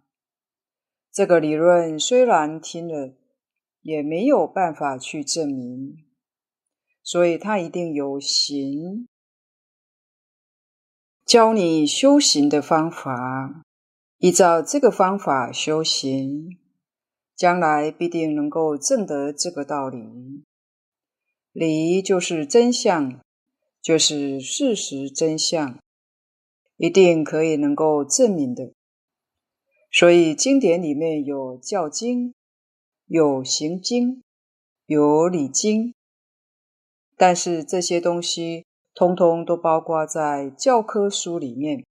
[1.12, 3.14] 这个理论虽然听了，
[3.88, 6.04] 也没有办法去证明，
[7.02, 9.08] 所以它一定有行，
[11.26, 13.64] 教你修行的方法，
[14.18, 16.60] 依照这个方法修行，
[17.34, 20.44] 将来必定能够证得这个道理。
[21.54, 23.22] 理就是真相。
[23.80, 25.80] 就是事实真相，
[26.76, 28.74] 一定可以能够证明的。
[29.90, 32.34] 所以经典里面有教经、
[33.08, 34.22] 有行经、
[34.86, 35.96] 有理经，
[37.16, 41.86] 但是这些东西通通都包括在教科书里面。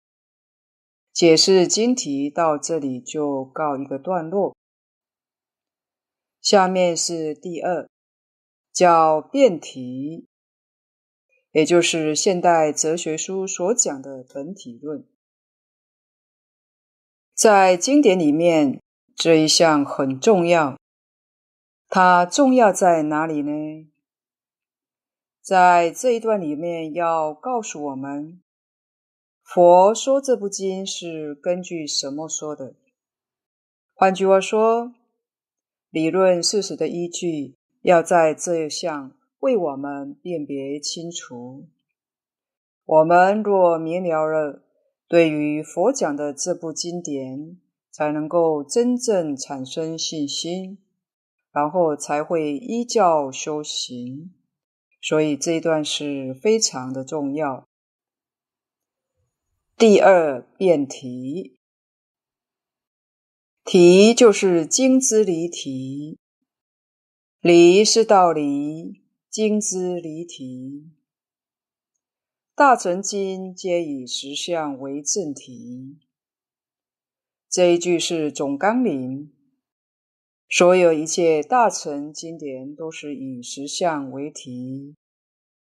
[1.13, 4.55] 解释经题到这里就告一个段落。
[6.41, 7.87] 下面是第二，
[8.71, 10.25] 叫辩题。
[11.51, 15.07] 也就是现代哲学书所讲的本体论，
[17.35, 18.81] 在经典里面
[19.15, 20.75] 这一项很重要。
[21.95, 23.87] 它重要在哪里呢？
[25.43, 28.41] 在这一段里面要告诉我们，
[29.43, 32.73] 佛说这部经是根据什么说的？
[33.93, 34.91] 换句话说，
[35.91, 39.11] 理论事实的依据要在这一项。
[39.41, 41.67] 为我们辨别清楚，
[42.85, 44.63] 我们若明了了，
[45.07, 47.59] 对于佛讲的这部经典，
[47.91, 50.79] 才能够真正产生信心，
[51.53, 54.33] 然后才会依教修行。
[55.01, 57.65] 所以这一段是非常的重要。
[59.77, 61.57] 第二辩题，
[63.63, 66.19] 题就是经之离题，
[67.39, 69.01] 离是道理。
[69.33, 70.91] 经之离题，
[72.53, 75.97] 大乘经皆以实相为正题。
[77.49, 79.32] 这一句是总纲领，
[80.55, 84.95] 所有一切大乘经典都是以实相为题，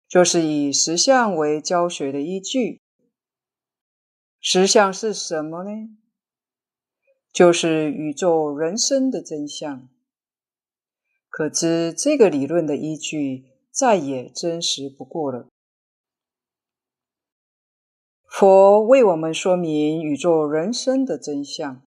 [0.07, 2.79] 就是以实相为教学的依据。
[4.39, 5.89] 实相是什么呢？
[7.33, 9.89] 就是宇宙人生的真相。
[11.27, 13.57] 可知这个理论的依据。
[13.69, 15.49] 再也真实不过了。
[18.25, 21.83] 佛为我们说明宇宙人生的真相，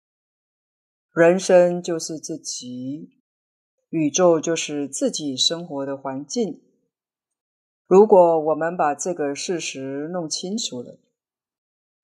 [1.18, 3.10] 人生就是自己，
[3.90, 6.62] 宇宙就是自己生活的环境。
[7.88, 11.00] 如果我们把这个事实弄清楚了，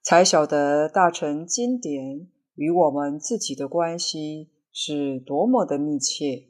[0.02, 6.48] 才晓得大乘经典与我们自己的关系是多么的密切。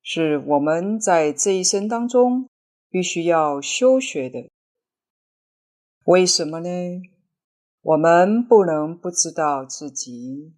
[0.00, 2.48] 是我们在这一生当中
[2.88, 4.48] 必须要修学的。
[6.04, 6.68] 为什么呢？
[7.82, 10.54] 我们不能不知道自己，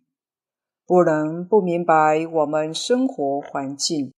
[0.87, 4.15] 不能不明白我们生活环境。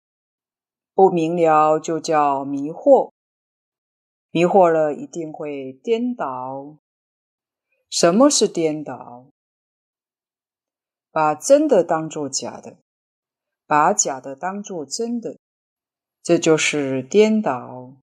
[0.93, 3.11] 不明了就叫迷惑，
[4.31, 6.77] 迷惑了一定会颠倒。
[7.89, 9.27] 什么是颠倒？
[11.11, 12.77] 把真的当作假的。
[13.65, 15.37] 把假的当作真的，
[16.23, 17.97] 这就是颠倒，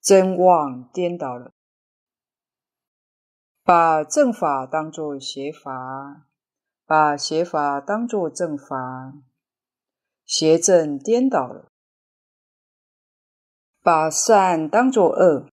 [0.00, 1.52] 真妄颠倒了。
[3.62, 6.26] 把正法当作邪法，
[6.86, 9.14] 把邪法当作正法，
[10.24, 11.68] 邪正颠倒了。
[13.82, 15.48] 把善当作恶，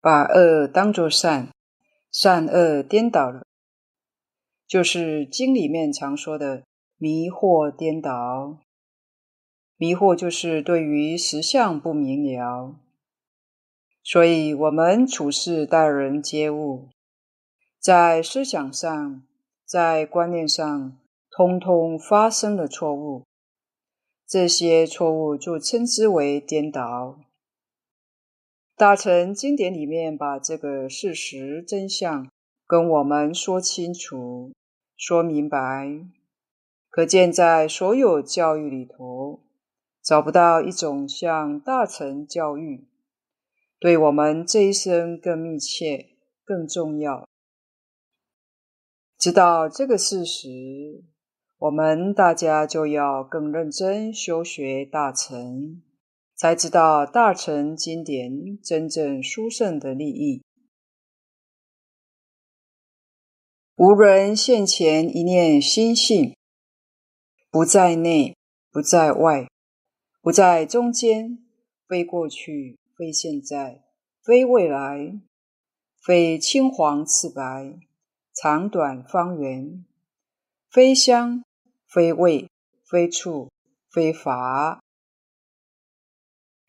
[0.00, 1.50] 把恶当作善，
[2.10, 3.42] 善恶颠倒了。
[4.66, 6.64] 就是经里面常说的。
[7.02, 8.58] 迷惑颠倒，
[9.78, 12.76] 迷惑就是对于实相不明了，
[14.02, 16.90] 所以我们处事待人接物，
[17.78, 19.22] 在思想上，
[19.70, 20.98] 在观念上，
[21.30, 23.22] 通通发生了错误，
[24.26, 27.20] 这些错误就称之为颠倒。
[28.74, 32.28] 大乘经典里面把这个事实真相
[32.66, 34.50] 跟我们说清楚，
[34.96, 35.88] 说明白。
[36.88, 39.38] 可见，在所有教育里头，
[40.02, 42.88] 找不到一种像大乘教育，
[43.78, 46.08] 对我们这一生更密切、
[46.44, 47.29] 更重要。
[49.20, 51.04] 知道这个事实，
[51.58, 55.82] 我们大家就要更认真修学大乘，
[56.34, 60.42] 才知道大乘经典真正殊胜的利益。
[63.76, 66.34] 无人现前一念心性。
[67.50, 68.34] 不在内，
[68.70, 69.46] 不在外，
[70.22, 71.44] 不在中间，
[71.86, 73.82] 非过去，非现在，
[74.22, 75.20] 非未来，
[76.00, 77.78] 非青黄赤白，
[78.42, 79.84] 长短方圆，
[80.70, 81.44] 非香，
[81.86, 82.48] 非味，
[82.88, 83.50] 非触，
[83.90, 84.80] 非法。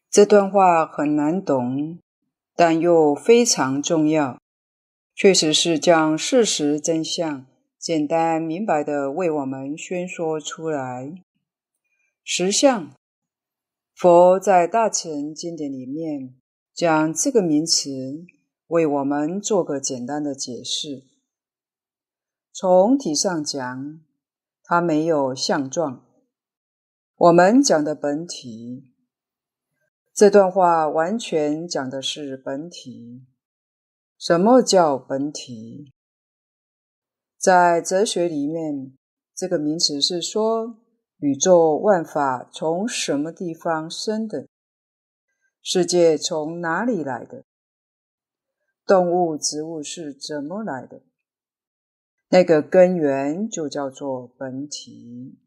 [0.09, 1.97] 这段话很难懂，
[2.57, 4.37] 但又非常重要，
[5.15, 7.45] 确实是将事实真相
[7.79, 11.23] 简单明白的为我们宣说出来。
[12.25, 12.91] 实相，
[13.95, 16.35] 佛在大乘经典里面
[16.73, 18.25] 将这个名词
[18.67, 21.10] 为我们做个简单的解释。
[22.53, 24.01] 从体上讲，
[24.61, 26.05] 它没有相状。
[27.15, 28.91] 我们讲的本体。
[30.13, 33.25] 这段话完全讲的是本体。
[34.17, 35.93] 什么叫本体？
[37.37, 38.97] 在哲学里面，
[39.33, 40.77] 这个名词是说
[41.19, 44.49] 宇宙万法从什么地方生的？
[45.61, 47.45] 世界从哪里来的？
[48.85, 51.01] 动物、植物是怎么来的？
[52.33, 55.37] 那个根源就叫做本体。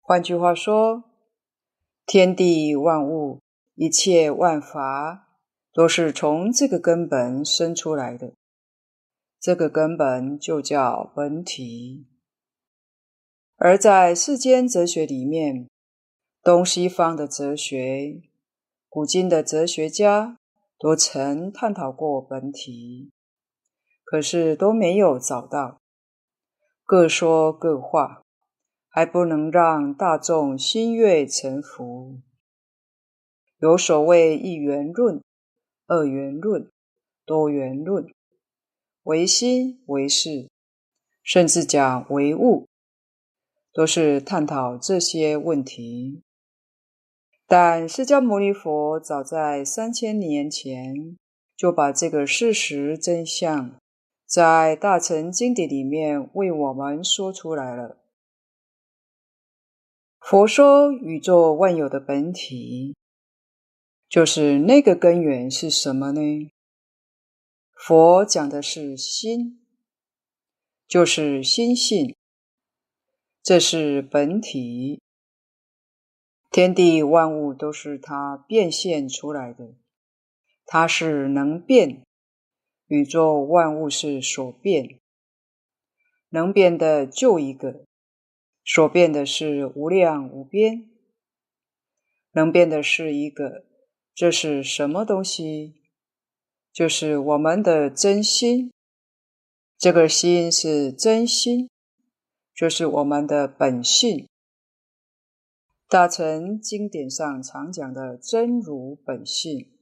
[0.00, 1.02] 换句话说，
[2.06, 3.40] 天地万物，
[3.74, 5.28] 一切万法，
[5.72, 8.34] 都是从这个根本生出来的。
[9.40, 12.06] 这个根本就叫本体。
[13.56, 15.68] 而在世间哲学里面，
[16.40, 18.22] 东西方的哲学，
[18.88, 20.36] 古今的哲学家
[20.78, 23.11] 都曾探讨过本体，
[24.12, 25.80] 可是都没有找到，
[26.84, 28.20] 各说各话。
[28.90, 32.20] 还不能让大众心悦诚服。
[33.58, 35.22] 有所谓一元论、
[35.86, 36.70] 二元论、
[37.24, 38.06] 多元论，
[39.04, 40.50] 唯心、唯识，
[41.22, 42.68] 甚至讲唯物，
[43.72, 46.22] 都是探讨这些问题。
[47.46, 51.16] 但释迦牟尼佛早在三千年前
[51.56, 53.80] 就把这个事实真相，
[54.32, 57.98] 在大乘经典里面为我们说出来了。
[60.18, 62.96] 佛说宇宙万有的本体，
[64.08, 66.50] 就是那个根源是什么呢？
[67.74, 69.66] 佛讲的是心，
[70.88, 72.16] 就是心性，
[73.42, 75.02] 这是本体。
[76.50, 79.74] 天地万物都是它变现出来的，
[80.64, 82.06] 它是能变，
[82.92, 85.00] 宇宙万物是所变，
[86.28, 87.86] 能变的就一个。
[88.66, 90.90] 所变的是无量无边，
[92.32, 93.64] 能变的是一个，
[94.14, 95.80] 这是什么东西？
[96.70, 98.70] 就是我们的真心。
[99.78, 101.70] 这个心是真心，
[102.54, 104.28] 就是我们的本性。
[105.88, 109.72] 大乘经典上常讲的真如本性，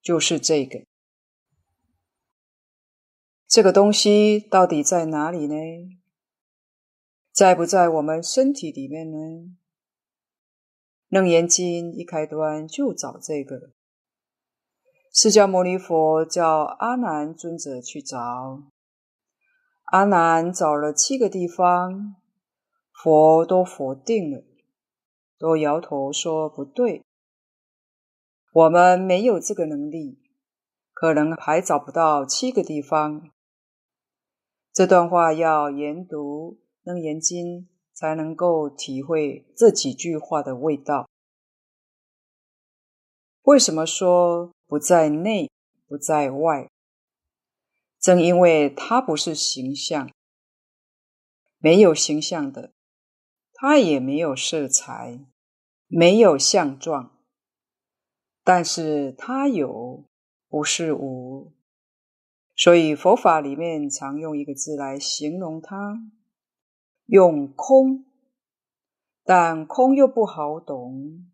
[0.00, 0.84] 就是这个。
[3.50, 5.56] 这个东西到底在哪里呢？
[7.32, 9.56] 在不在我们身体里面呢？
[11.08, 13.72] 楞严经一开端就找这个。
[15.12, 18.62] 释迦牟尼佛叫阿难尊者去找，
[19.86, 22.14] 阿难找了七个地方，
[22.92, 24.44] 佛都否定了，
[25.36, 27.02] 都摇头说不对，
[28.52, 30.20] 我们没有这个能力，
[30.92, 33.28] 可能还找不到七个地方。
[34.72, 36.60] 这段话要研读。
[36.82, 41.06] 楞严经才能够体会这几句话的味道。
[43.42, 45.50] 为什么说不在内，
[45.86, 46.70] 不在外？
[47.98, 50.10] 正因为它不是形象，
[51.58, 52.72] 没有形象的，
[53.52, 55.20] 它也没有色彩，
[55.86, 57.18] 没有相状，
[58.42, 60.06] 但是它有，
[60.48, 61.52] 不是无。
[62.60, 65.98] 所以佛法里面常用一个字来形容它。
[67.06, 68.04] 用空，
[69.24, 71.26] 但空又不好懂。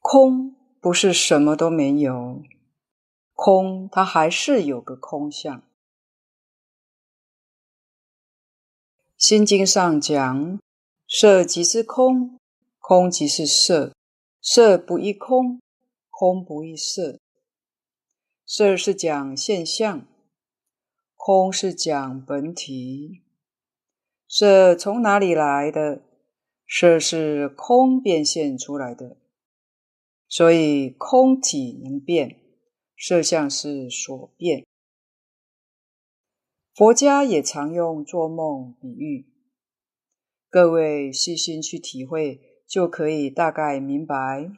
[0.00, 2.42] 空不是什么都没有，
[3.34, 5.62] 空它还是有个空相。
[9.16, 10.58] 心经上讲，
[11.06, 12.36] 色即是空，
[12.80, 13.94] 空即是色，
[14.42, 15.60] 色不异空，
[16.10, 17.20] 空不异色。
[18.50, 20.06] 色是讲现象，
[21.16, 23.22] 空是讲本体。
[24.26, 26.02] 色从哪里来的？
[26.66, 29.18] 色是空变现出来的，
[30.28, 32.40] 所以空体能变，
[32.96, 34.64] 色相是所变。
[36.74, 39.26] 佛家也常用做梦比喻，
[40.48, 44.50] 各位细心去体会就可以大概明白。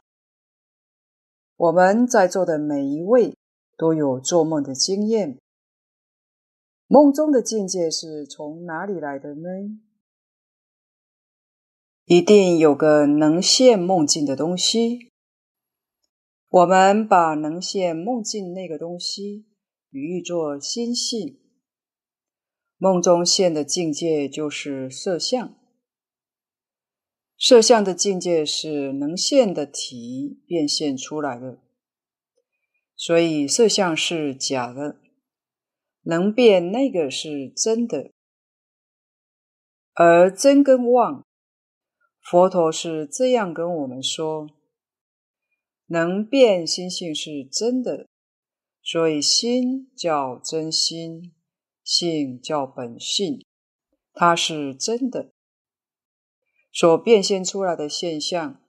[1.57, 3.35] 我们在座的每一位
[3.81, 5.39] 都有做梦的经验，
[6.85, 9.49] 梦中的境界是从哪里来的呢？
[12.05, 15.09] 一定有个能现梦境的东西。
[16.47, 19.47] 我们把能现梦境那个东西
[19.89, 21.39] 比喻作心性。
[22.77, 25.57] 梦中现的境界就是色相，
[27.35, 31.60] 色相的境界是能现的体变现出来的，
[33.01, 35.01] 所以色相是假的，
[36.03, 38.11] 能变那个是真的，
[39.95, 41.25] 而真跟妄。
[42.21, 44.47] 佛陀是这样跟我们说：
[45.87, 48.05] 能变心性是真的，
[48.83, 51.33] 所以心叫真心，
[51.83, 53.43] 性叫本性，
[54.13, 55.31] 它是真的。
[56.71, 58.61] 所变现出来的现象，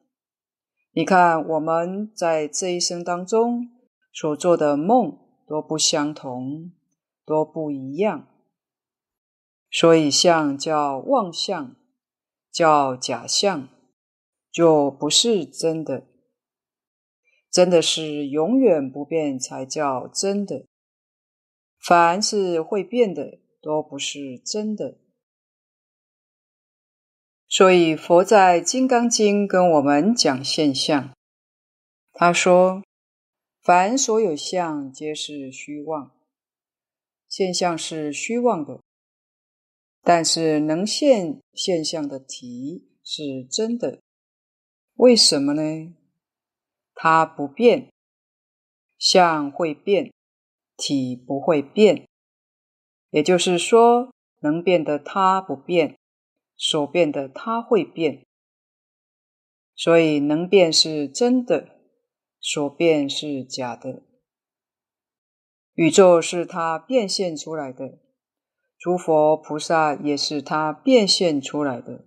[0.93, 3.69] 你看我们在这一生当中
[4.13, 6.73] 所做的梦都不相同，
[7.25, 8.29] 都不一样，
[9.71, 11.75] 所以相叫妄相。
[12.53, 13.71] 叫假相，
[14.51, 16.07] 就不是真的。
[17.51, 20.67] 真的是永远不变才叫真的。
[21.81, 24.99] 凡是会变的，都不是真的。
[27.49, 31.15] 所以佛在《金刚经》跟我们讲现象，
[32.13, 32.83] 他说
[33.63, 36.11] ：“凡所有相，皆是虚妄。
[37.29, 38.81] 现象是虚妄的。”
[40.03, 44.01] 但是能现现象的体是真的，
[44.95, 45.95] 为什么呢？
[46.93, 47.93] 它不变，
[48.99, 50.13] 相会变，
[50.77, 52.09] 体不会变。
[53.11, 55.97] 也就是说，能变的它不变，
[56.57, 58.27] 所变的它会变。
[59.77, 61.72] 所以能变是真的，
[62.43, 64.03] 所变是假的。
[65.73, 68.01] 宇宙是它变现出来的。
[68.79, 72.05] 诸佛菩萨也是他变现出来的，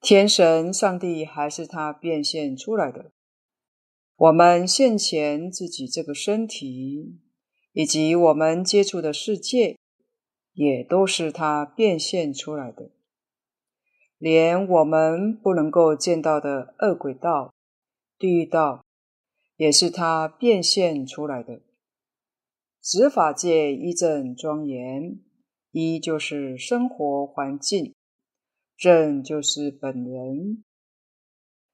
[0.00, 3.12] 天神上帝还是他变现出来的。
[4.16, 7.20] 我们现前自己这个身体，
[7.72, 9.78] 以及我们接触的世界，
[10.52, 12.90] 也都是他变现出来的。
[14.18, 17.54] 连我们不能够见到的恶鬼道、
[18.24, 18.82] 地狱道，
[19.56, 21.60] 也是他变现出来的。
[22.80, 25.20] 执法界一正庄严，
[25.72, 27.92] 一就是生活环境，
[28.78, 30.64] 正就是本人。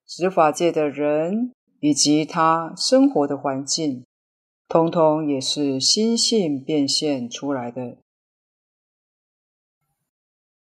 [0.05, 4.05] 执法界的人以及他生活的环境，
[4.67, 7.97] 通通也是心性变现出来的。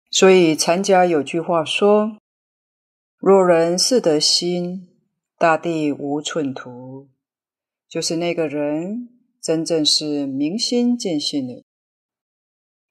[0.09, 2.17] 所以禅家有句话说
[3.21, 4.89] ：“若人是得心，
[5.37, 7.09] 大地无寸土。”
[7.89, 9.09] 就是那个人。
[9.45, 11.63] 真正是明心见性的。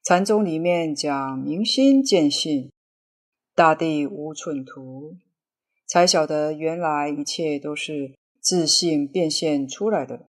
[0.01, 2.71] 禅宗里面讲明心见性，
[3.53, 5.17] 大地无寸土，
[5.85, 10.29] 才晓得原来一切都是自信变现出来的。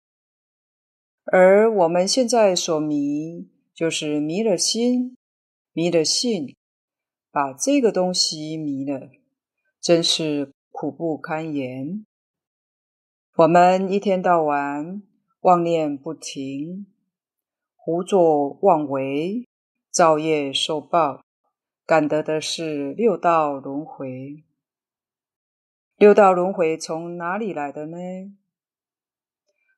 [1.25, 5.17] 而我们现在所迷，就是迷了心，
[5.73, 6.55] 迷了性，
[7.31, 9.09] 把这个东西迷了，
[9.81, 12.07] 真是苦不堪言。
[13.37, 15.03] 我们一天到晚。
[15.41, 16.87] 妄念不停，
[17.77, 19.47] 胡作妄为，
[19.91, 21.23] 造业受报，
[21.85, 24.43] 感得的是六道轮回。
[25.97, 27.99] 六道轮回从哪里来的呢？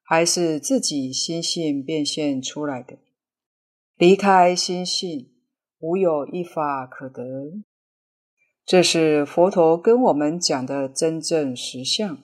[0.04, 2.98] 还是自己心性变现出来的。
[3.96, 5.32] 离开心性，
[5.80, 7.64] 无有一法可得。
[8.64, 12.22] 这是佛陀跟我们讲的真正实相。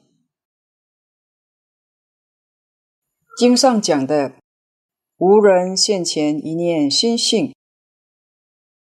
[3.36, 4.34] 经上讲的，
[5.16, 7.54] 无人现前一念心性，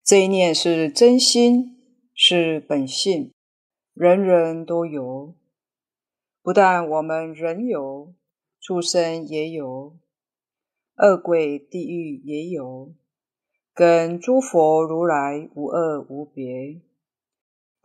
[0.04, 1.78] 这一念是真心，
[2.14, 3.32] 是本性，
[3.94, 5.34] 人人都有。
[6.42, 8.14] 不但我们人有，
[8.60, 9.98] 畜生也有，
[10.96, 12.94] 恶鬼地狱也有，
[13.74, 16.80] 跟诸佛如来无二无别。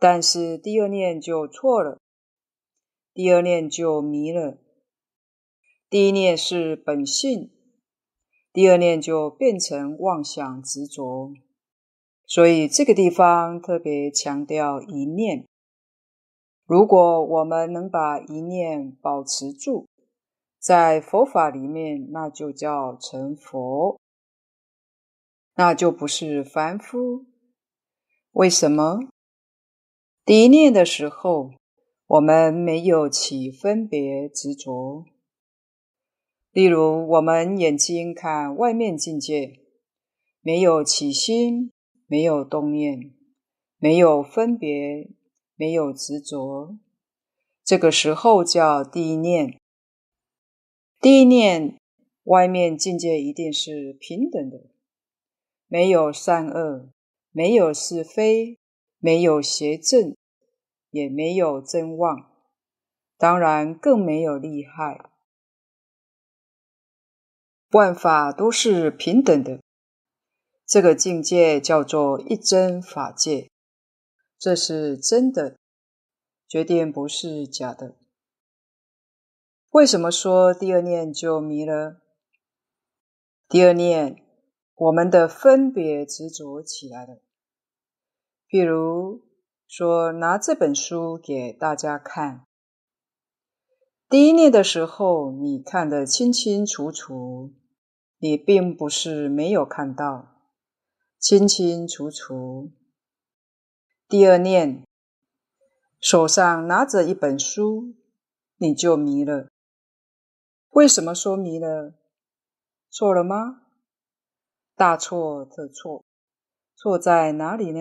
[0.08, 1.98] 但是第二念就错了，
[3.12, 4.56] 第二念就迷了。
[5.90, 7.50] 第一念是本性，
[8.52, 11.34] 第二念就变成妄想执着，
[12.24, 15.44] 所以这个地方特别强调一念。
[16.66, 19.88] 如果我们能把一念保持住，
[20.60, 23.98] 在佛法里面，那就叫成佛，
[25.56, 27.26] 那就不是凡夫。
[28.30, 29.00] 为什么？
[30.26, 31.52] 第一念的时候，
[32.08, 35.04] 我们没有起分别执着。
[36.50, 39.60] 例如，我们眼睛看外面境界，
[40.40, 41.70] 没有起心，
[42.08, 43.14] 没有动念，
[43.78, 45.12] 没有分别，
[45.54, 46.76] 没有执着，
[47.64, 49.56] 这个时候叫第一念。
[51.00, 51.78] 第一念，
[52.24, 54.70] 外面境界一定是平等的，
[55.68, 56.90] 没有善恶，
[57.30, 58.58] 没有是非，
[59.06, 60.16] 没有邪正，
[60.90, 62.28] 也没有真妄，
[63.16, 65.12] 当然更没有利害。
[67.70, 69.62] 万法都是平等的，
[70.66, 73.48] 这个境界叫做一真法界，
[74.40, 75.56] 这是真的，
[76.48, 77.94] 决定不是假的。
[79.70, 82.02] 为什么说第二念就迷了？
[83.48, 84.20] 第二念，
[84.74, 87.20] 我们的分别执着起来了。
[88.48, 89.22] 譬如
[89.66, 92.46] 说，拿这本书给大家看，
[94.08, 97.52] 第一念的时候，你看得清清楚楚，
[98.18, 100.36] 你并不是没有看到，
[101.18, 102.70] 清清楚楚。
[104.08, 104.84] 第二念，
[106.00, 107.96] 手上拿着一本书，
[108.58, 109.48] 你就迷了。
[110.70, 111.94] 为什么说迷了？
[112.90, 113.62] 错了吗？
[114.76, 116.04] 大错特错，
[116.76, 117.80] 错在哪里呢？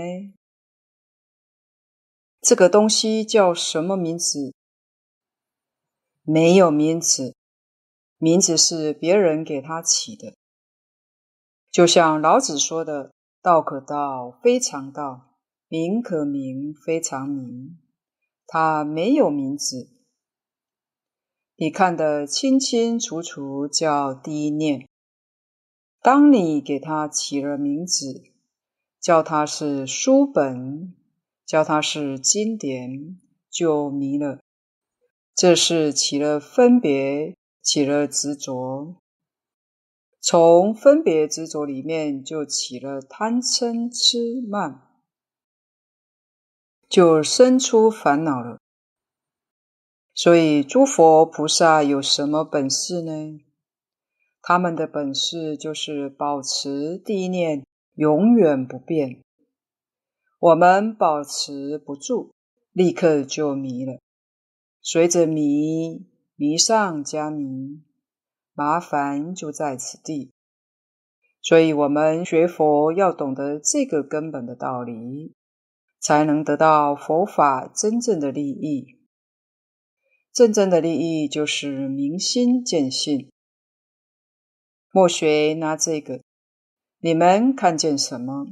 [2.46, 4.54] 这个东西叫什么名字？
[6.22, 7.34] 没有名字，
[8.20, 10.36] 名字是别人给他起的。
[11.72, 15.34] 就像老子说的：“道可道，非常道；
[15.68, 17.80] 名可名，非常名。”
[18.46, 19.89] 它没有名字。
[21.56, 24.88] 你看得清清楚楚，叫第一念。
[26.00, 28.22] 当你给它起了名字，
[29.02, 30.93] 叫它是书本，
[31.46, 33.20] 教他是经典，
[33.50, 34.39] 就迷了。
[35.36, 38.96] 这是起了分别，起了执着。
[40.20, 44.82] 从分别执着里面，就起了贪嗔痴慢，
[46.89, 48.58] 就生出烦恼了。
[50.16, 53.39] 所以，诸佛菩萨有什么本事呢？
[54.41, 57.64] 他们的本事就是保持第一念
[57.96, 59.24] 永远不变。
[60.46, 62.36] 我们保持不住，
[62.72, 63.98] 立刻就迷了。
[64.80, 67.82] 随着迷，迷上加迷，
[68.54, 70.34] 麻烦就在此地。
[71.41, 75.34] 所以，我们学佛要懂得这个根本的道理，
[76.00, 79.00] 才能得到佛法真正的利益。
[80.32, 83.32] 真正的利益就是明心见性。
[84.91, 86.22] 莫学拿这个，
[87.00, 88.46] 你们看见什么？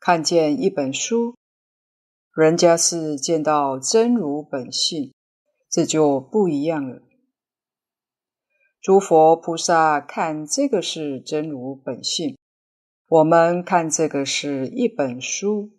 [0.00, 1.34] 看见一本书，
[2.34, 5.12] 人家是见到真如本性，
[5.68, 7.02] 这就不一样了。
[8.80, 12.38] 诸佛菩萨看这个是真如本性，
[13.08, 15.70] 我们看这个是一本书，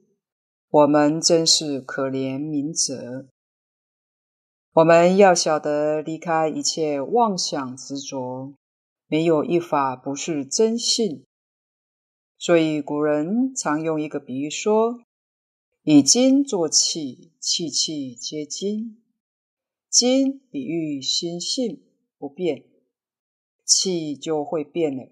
[0.69, 3.27] 我们真是可怜明者。
[4.73, 8.53] 我们要晓得离开一切妄想执着，
[9.07, 11.25] 没有一法不是真性。
[12.41, 15.03] 所以古人常用一个比喻说
[15.85, 19.03] ：“以金作器，器器皆金。”
[19.87, 21.83] 金比喻心性
[22.17, 22.65] 不变，
[23.63, 25.03] 器就会变了。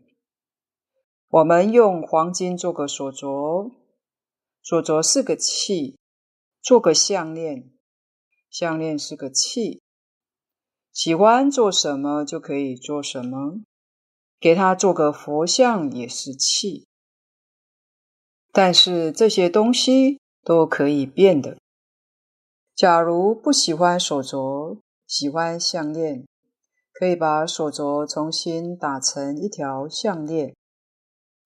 [1.27, 3.73] 我们用黄金做个锁镯，
[4.63, 5.99] 锁镯是个器，
[6.63, 7.71] 做个项链。
[8.49, 9.84] 项链是个器，
[10.91, 13.61] 喜欢做什么就可以做什么，
[14.39, 16.88] 给他做个佛像也是器。
[18.51, 21.57] 但是这些东西都可以变的。
[22.75, 26.25] 假如不喜欢手镯，喜欢项链，
[26.93, 30.53] 可以把手镯重新打成一条项链；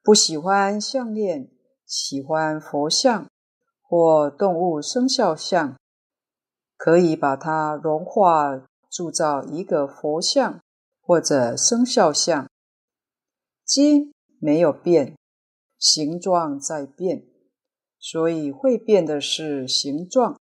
[0.04, 1.50] 不喜欢项链，
[1.86, 3.28] 喜欢佛像
[3.82, 5.76] 或动物生肖像。
[6.76, 10.60] 可以把它融化，铸造一个佛像
[11.02, 12.50] 或者生肖像。
[13.64, 15.16] 金没有变，
[15.84, 17.26] 形状在变，
[18.00, 20.40] 所以会变的是形状，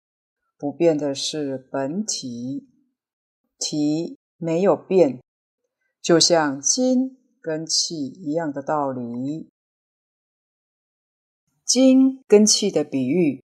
[0.56, 2.68] 不变的是本体。
[3.58, 5.20] 体没有变，
[6.00, 9.48] 就像金跟气一样的道理。
[11.64, 13.42] 金跟气的比喻，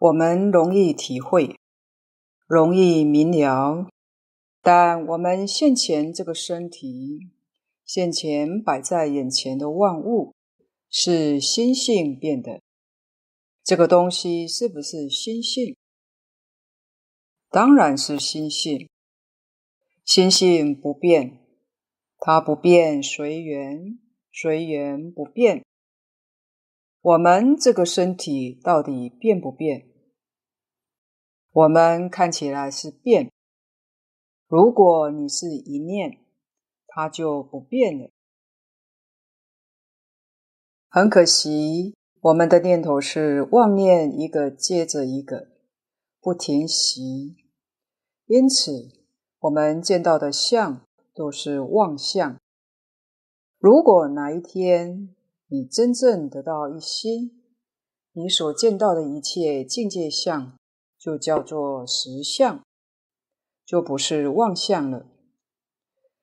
[0.00, 1.56] 我们容易体会。
[2.48, 3.88] 容易明了，
[4.60, 7.30] 但我们现前这个身体，
[7.84, 10.34] 现前摆在眼前的万物，
[10.90, 12.60] 是心性变的。
[13.62, 15.76] 这个东西是不是心性？
[17.50, 18.88] 当然是心性。
[20.04, 21.46] 心性不变，
[22.18, 23.98] 它不变随缘，
[24.32, 25.64] 随缘不变。
[27.02, 29.86] 我们这个身体到底变不变？
[31.52, 33.30] 我们看起来是变。
[34.46, 36.24] 如果你是一念，
[36.86, 38.10] 它就不变了。
[40.98, 45.46] 很可惜，我们的念头是妄念，一个接着一个，
[46.20, 47.36] 不停息。
[48.26, 48.90] 因此，
[49.38, 50.82] 我们见到的相
[51.14, 52.36] 都是妄相。
[53.60, 55.14] 如果哪一天
[55.46, 57.44] 你真正得到一心，
[58.10, 60.58] 你所见到的一切境界相
[60.98, 62.60] 就叫做实相，
[63.64, 65.06] 就不是妄相了。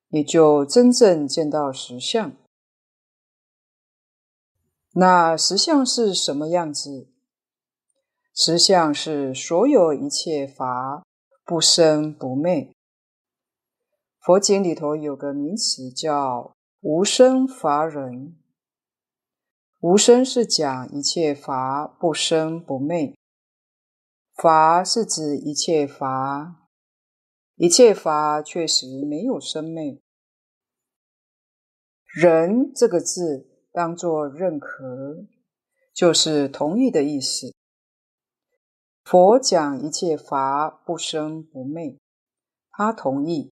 [0.09, 2.33] 你就真正见到实相。
[4.97, 7.09] 那实相是什么样子？
[8.33, 11.05] 实相是所有一切法
[11.43, 12.73] 不生不灭。
[14.21, 18.37] 佛经里头有个名词叫无生法忍。
[19.81, 23.17] 无生是讲一切法不生不灭，
[24.33, 26.69] 法是指一切法，
[27.55, 29.99] 一切法确实没有生灭。
[32.05, 35.25] 忍这个字当作认可，
[35.93, 37.53] 就是同意的意思。
[39.03, 41.97] 佛讲一切法不生不灭，
[42.71, 43.51] 他同意。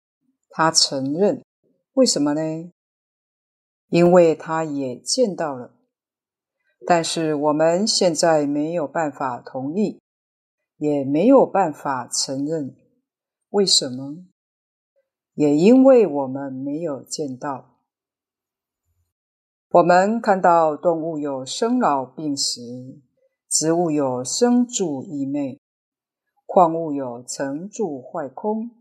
[0.50, 1.42] 他承认，
[1.94, 2.70] 为什么呢？
[3.88, 5.72] 因为他也见到了，
[6.86, 10.00] 但是我们现在没有办法同意，
[10.76, 12.76] 也没有办法承认。
[13.48, 14.26] 为什么？
[15.32, 17.69] 也因为我们没有见到。
[19.72, 22.60] 我们看到动物有生老病死，
[23.48, 25.60] 植物有生住异灭，
[26.44, 28.72] 矿物有成住坏空。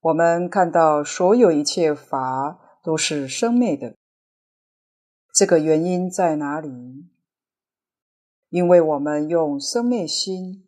[0.00, 3.94] 我们看到所有一切法都是生灭的，
[5.32, 7.06] 这个原因在哪里？
[8.48, 10.66] 因为我们用生灭心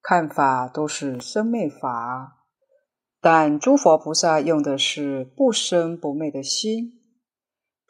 [0.00, 2.44] 看法都是生灭法，
[3.20, 7.00] 但诸佛菩萨用的是不生不灭的心，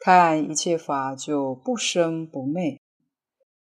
[0.05, 2.79] 看一切法就不生不灭，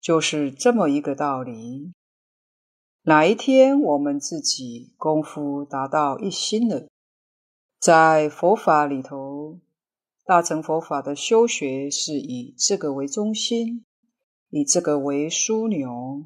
[0.01, 1.93] 就是这么一个道理。
[3.03, 6.89] 哪一天我们自己功夫达到一心了？
[7.79, 9.61] 在佛法里头，
[10.25, 13.85] 大乘佛法的修学是以这个为中心，
[14.49, 16.25] 以这个为枢纽。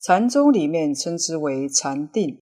[0.00, 2.40] 禅宗里面称之为禅定，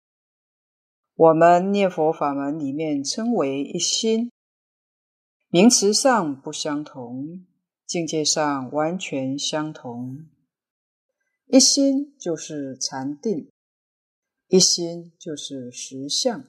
[1.15, 4.31] 我们念佛法门里面称为一心。
[5.51, 7.47] 名词上不相同，
[7.87, 10.27] 境界上完全相同。
[11.47, 13.51] 一心就是禅定，
[14.49, 16.45] 一心就是实相。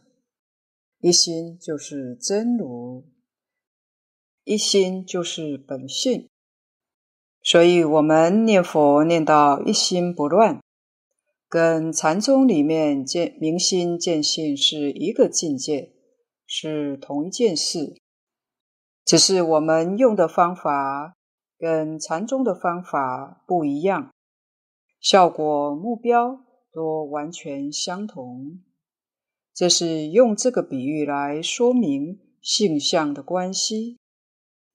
[1.00, 3.06] 一心就是真如，
[4.43, 6.28] 一心就是本性，
[7.41, 10.62] 所以我们念佛念到一心不乱，
[11.47, 15.93] 跟禅宗里面见明心见性是一个境界，
[16.45, 17.95] 是同一件事，
[19.10, 21.16] 只是我们用的方法
[21.57, 24.12] 跟禅宗的方法不一样，
[24.99, 28.62] 效果目标都完全相同。
[29.51, 33.97] 这是用这个比喻来说明性相的关系。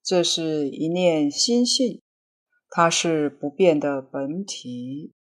[0.03, 2.03] 这是一念心性，
[2.71, 5.13] 它是不变的本体。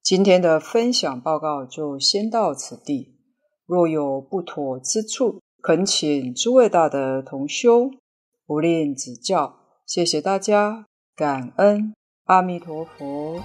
[0.00, 3.18] 今天的分享报告就先到此地。
[3.66, 7.90] 若有不妥之处，恳请诸位大德同修
[8.46, 9.56] 不吝指教。
[9.86, 13.42] 谢谢大家，感恩阿弥陀佛。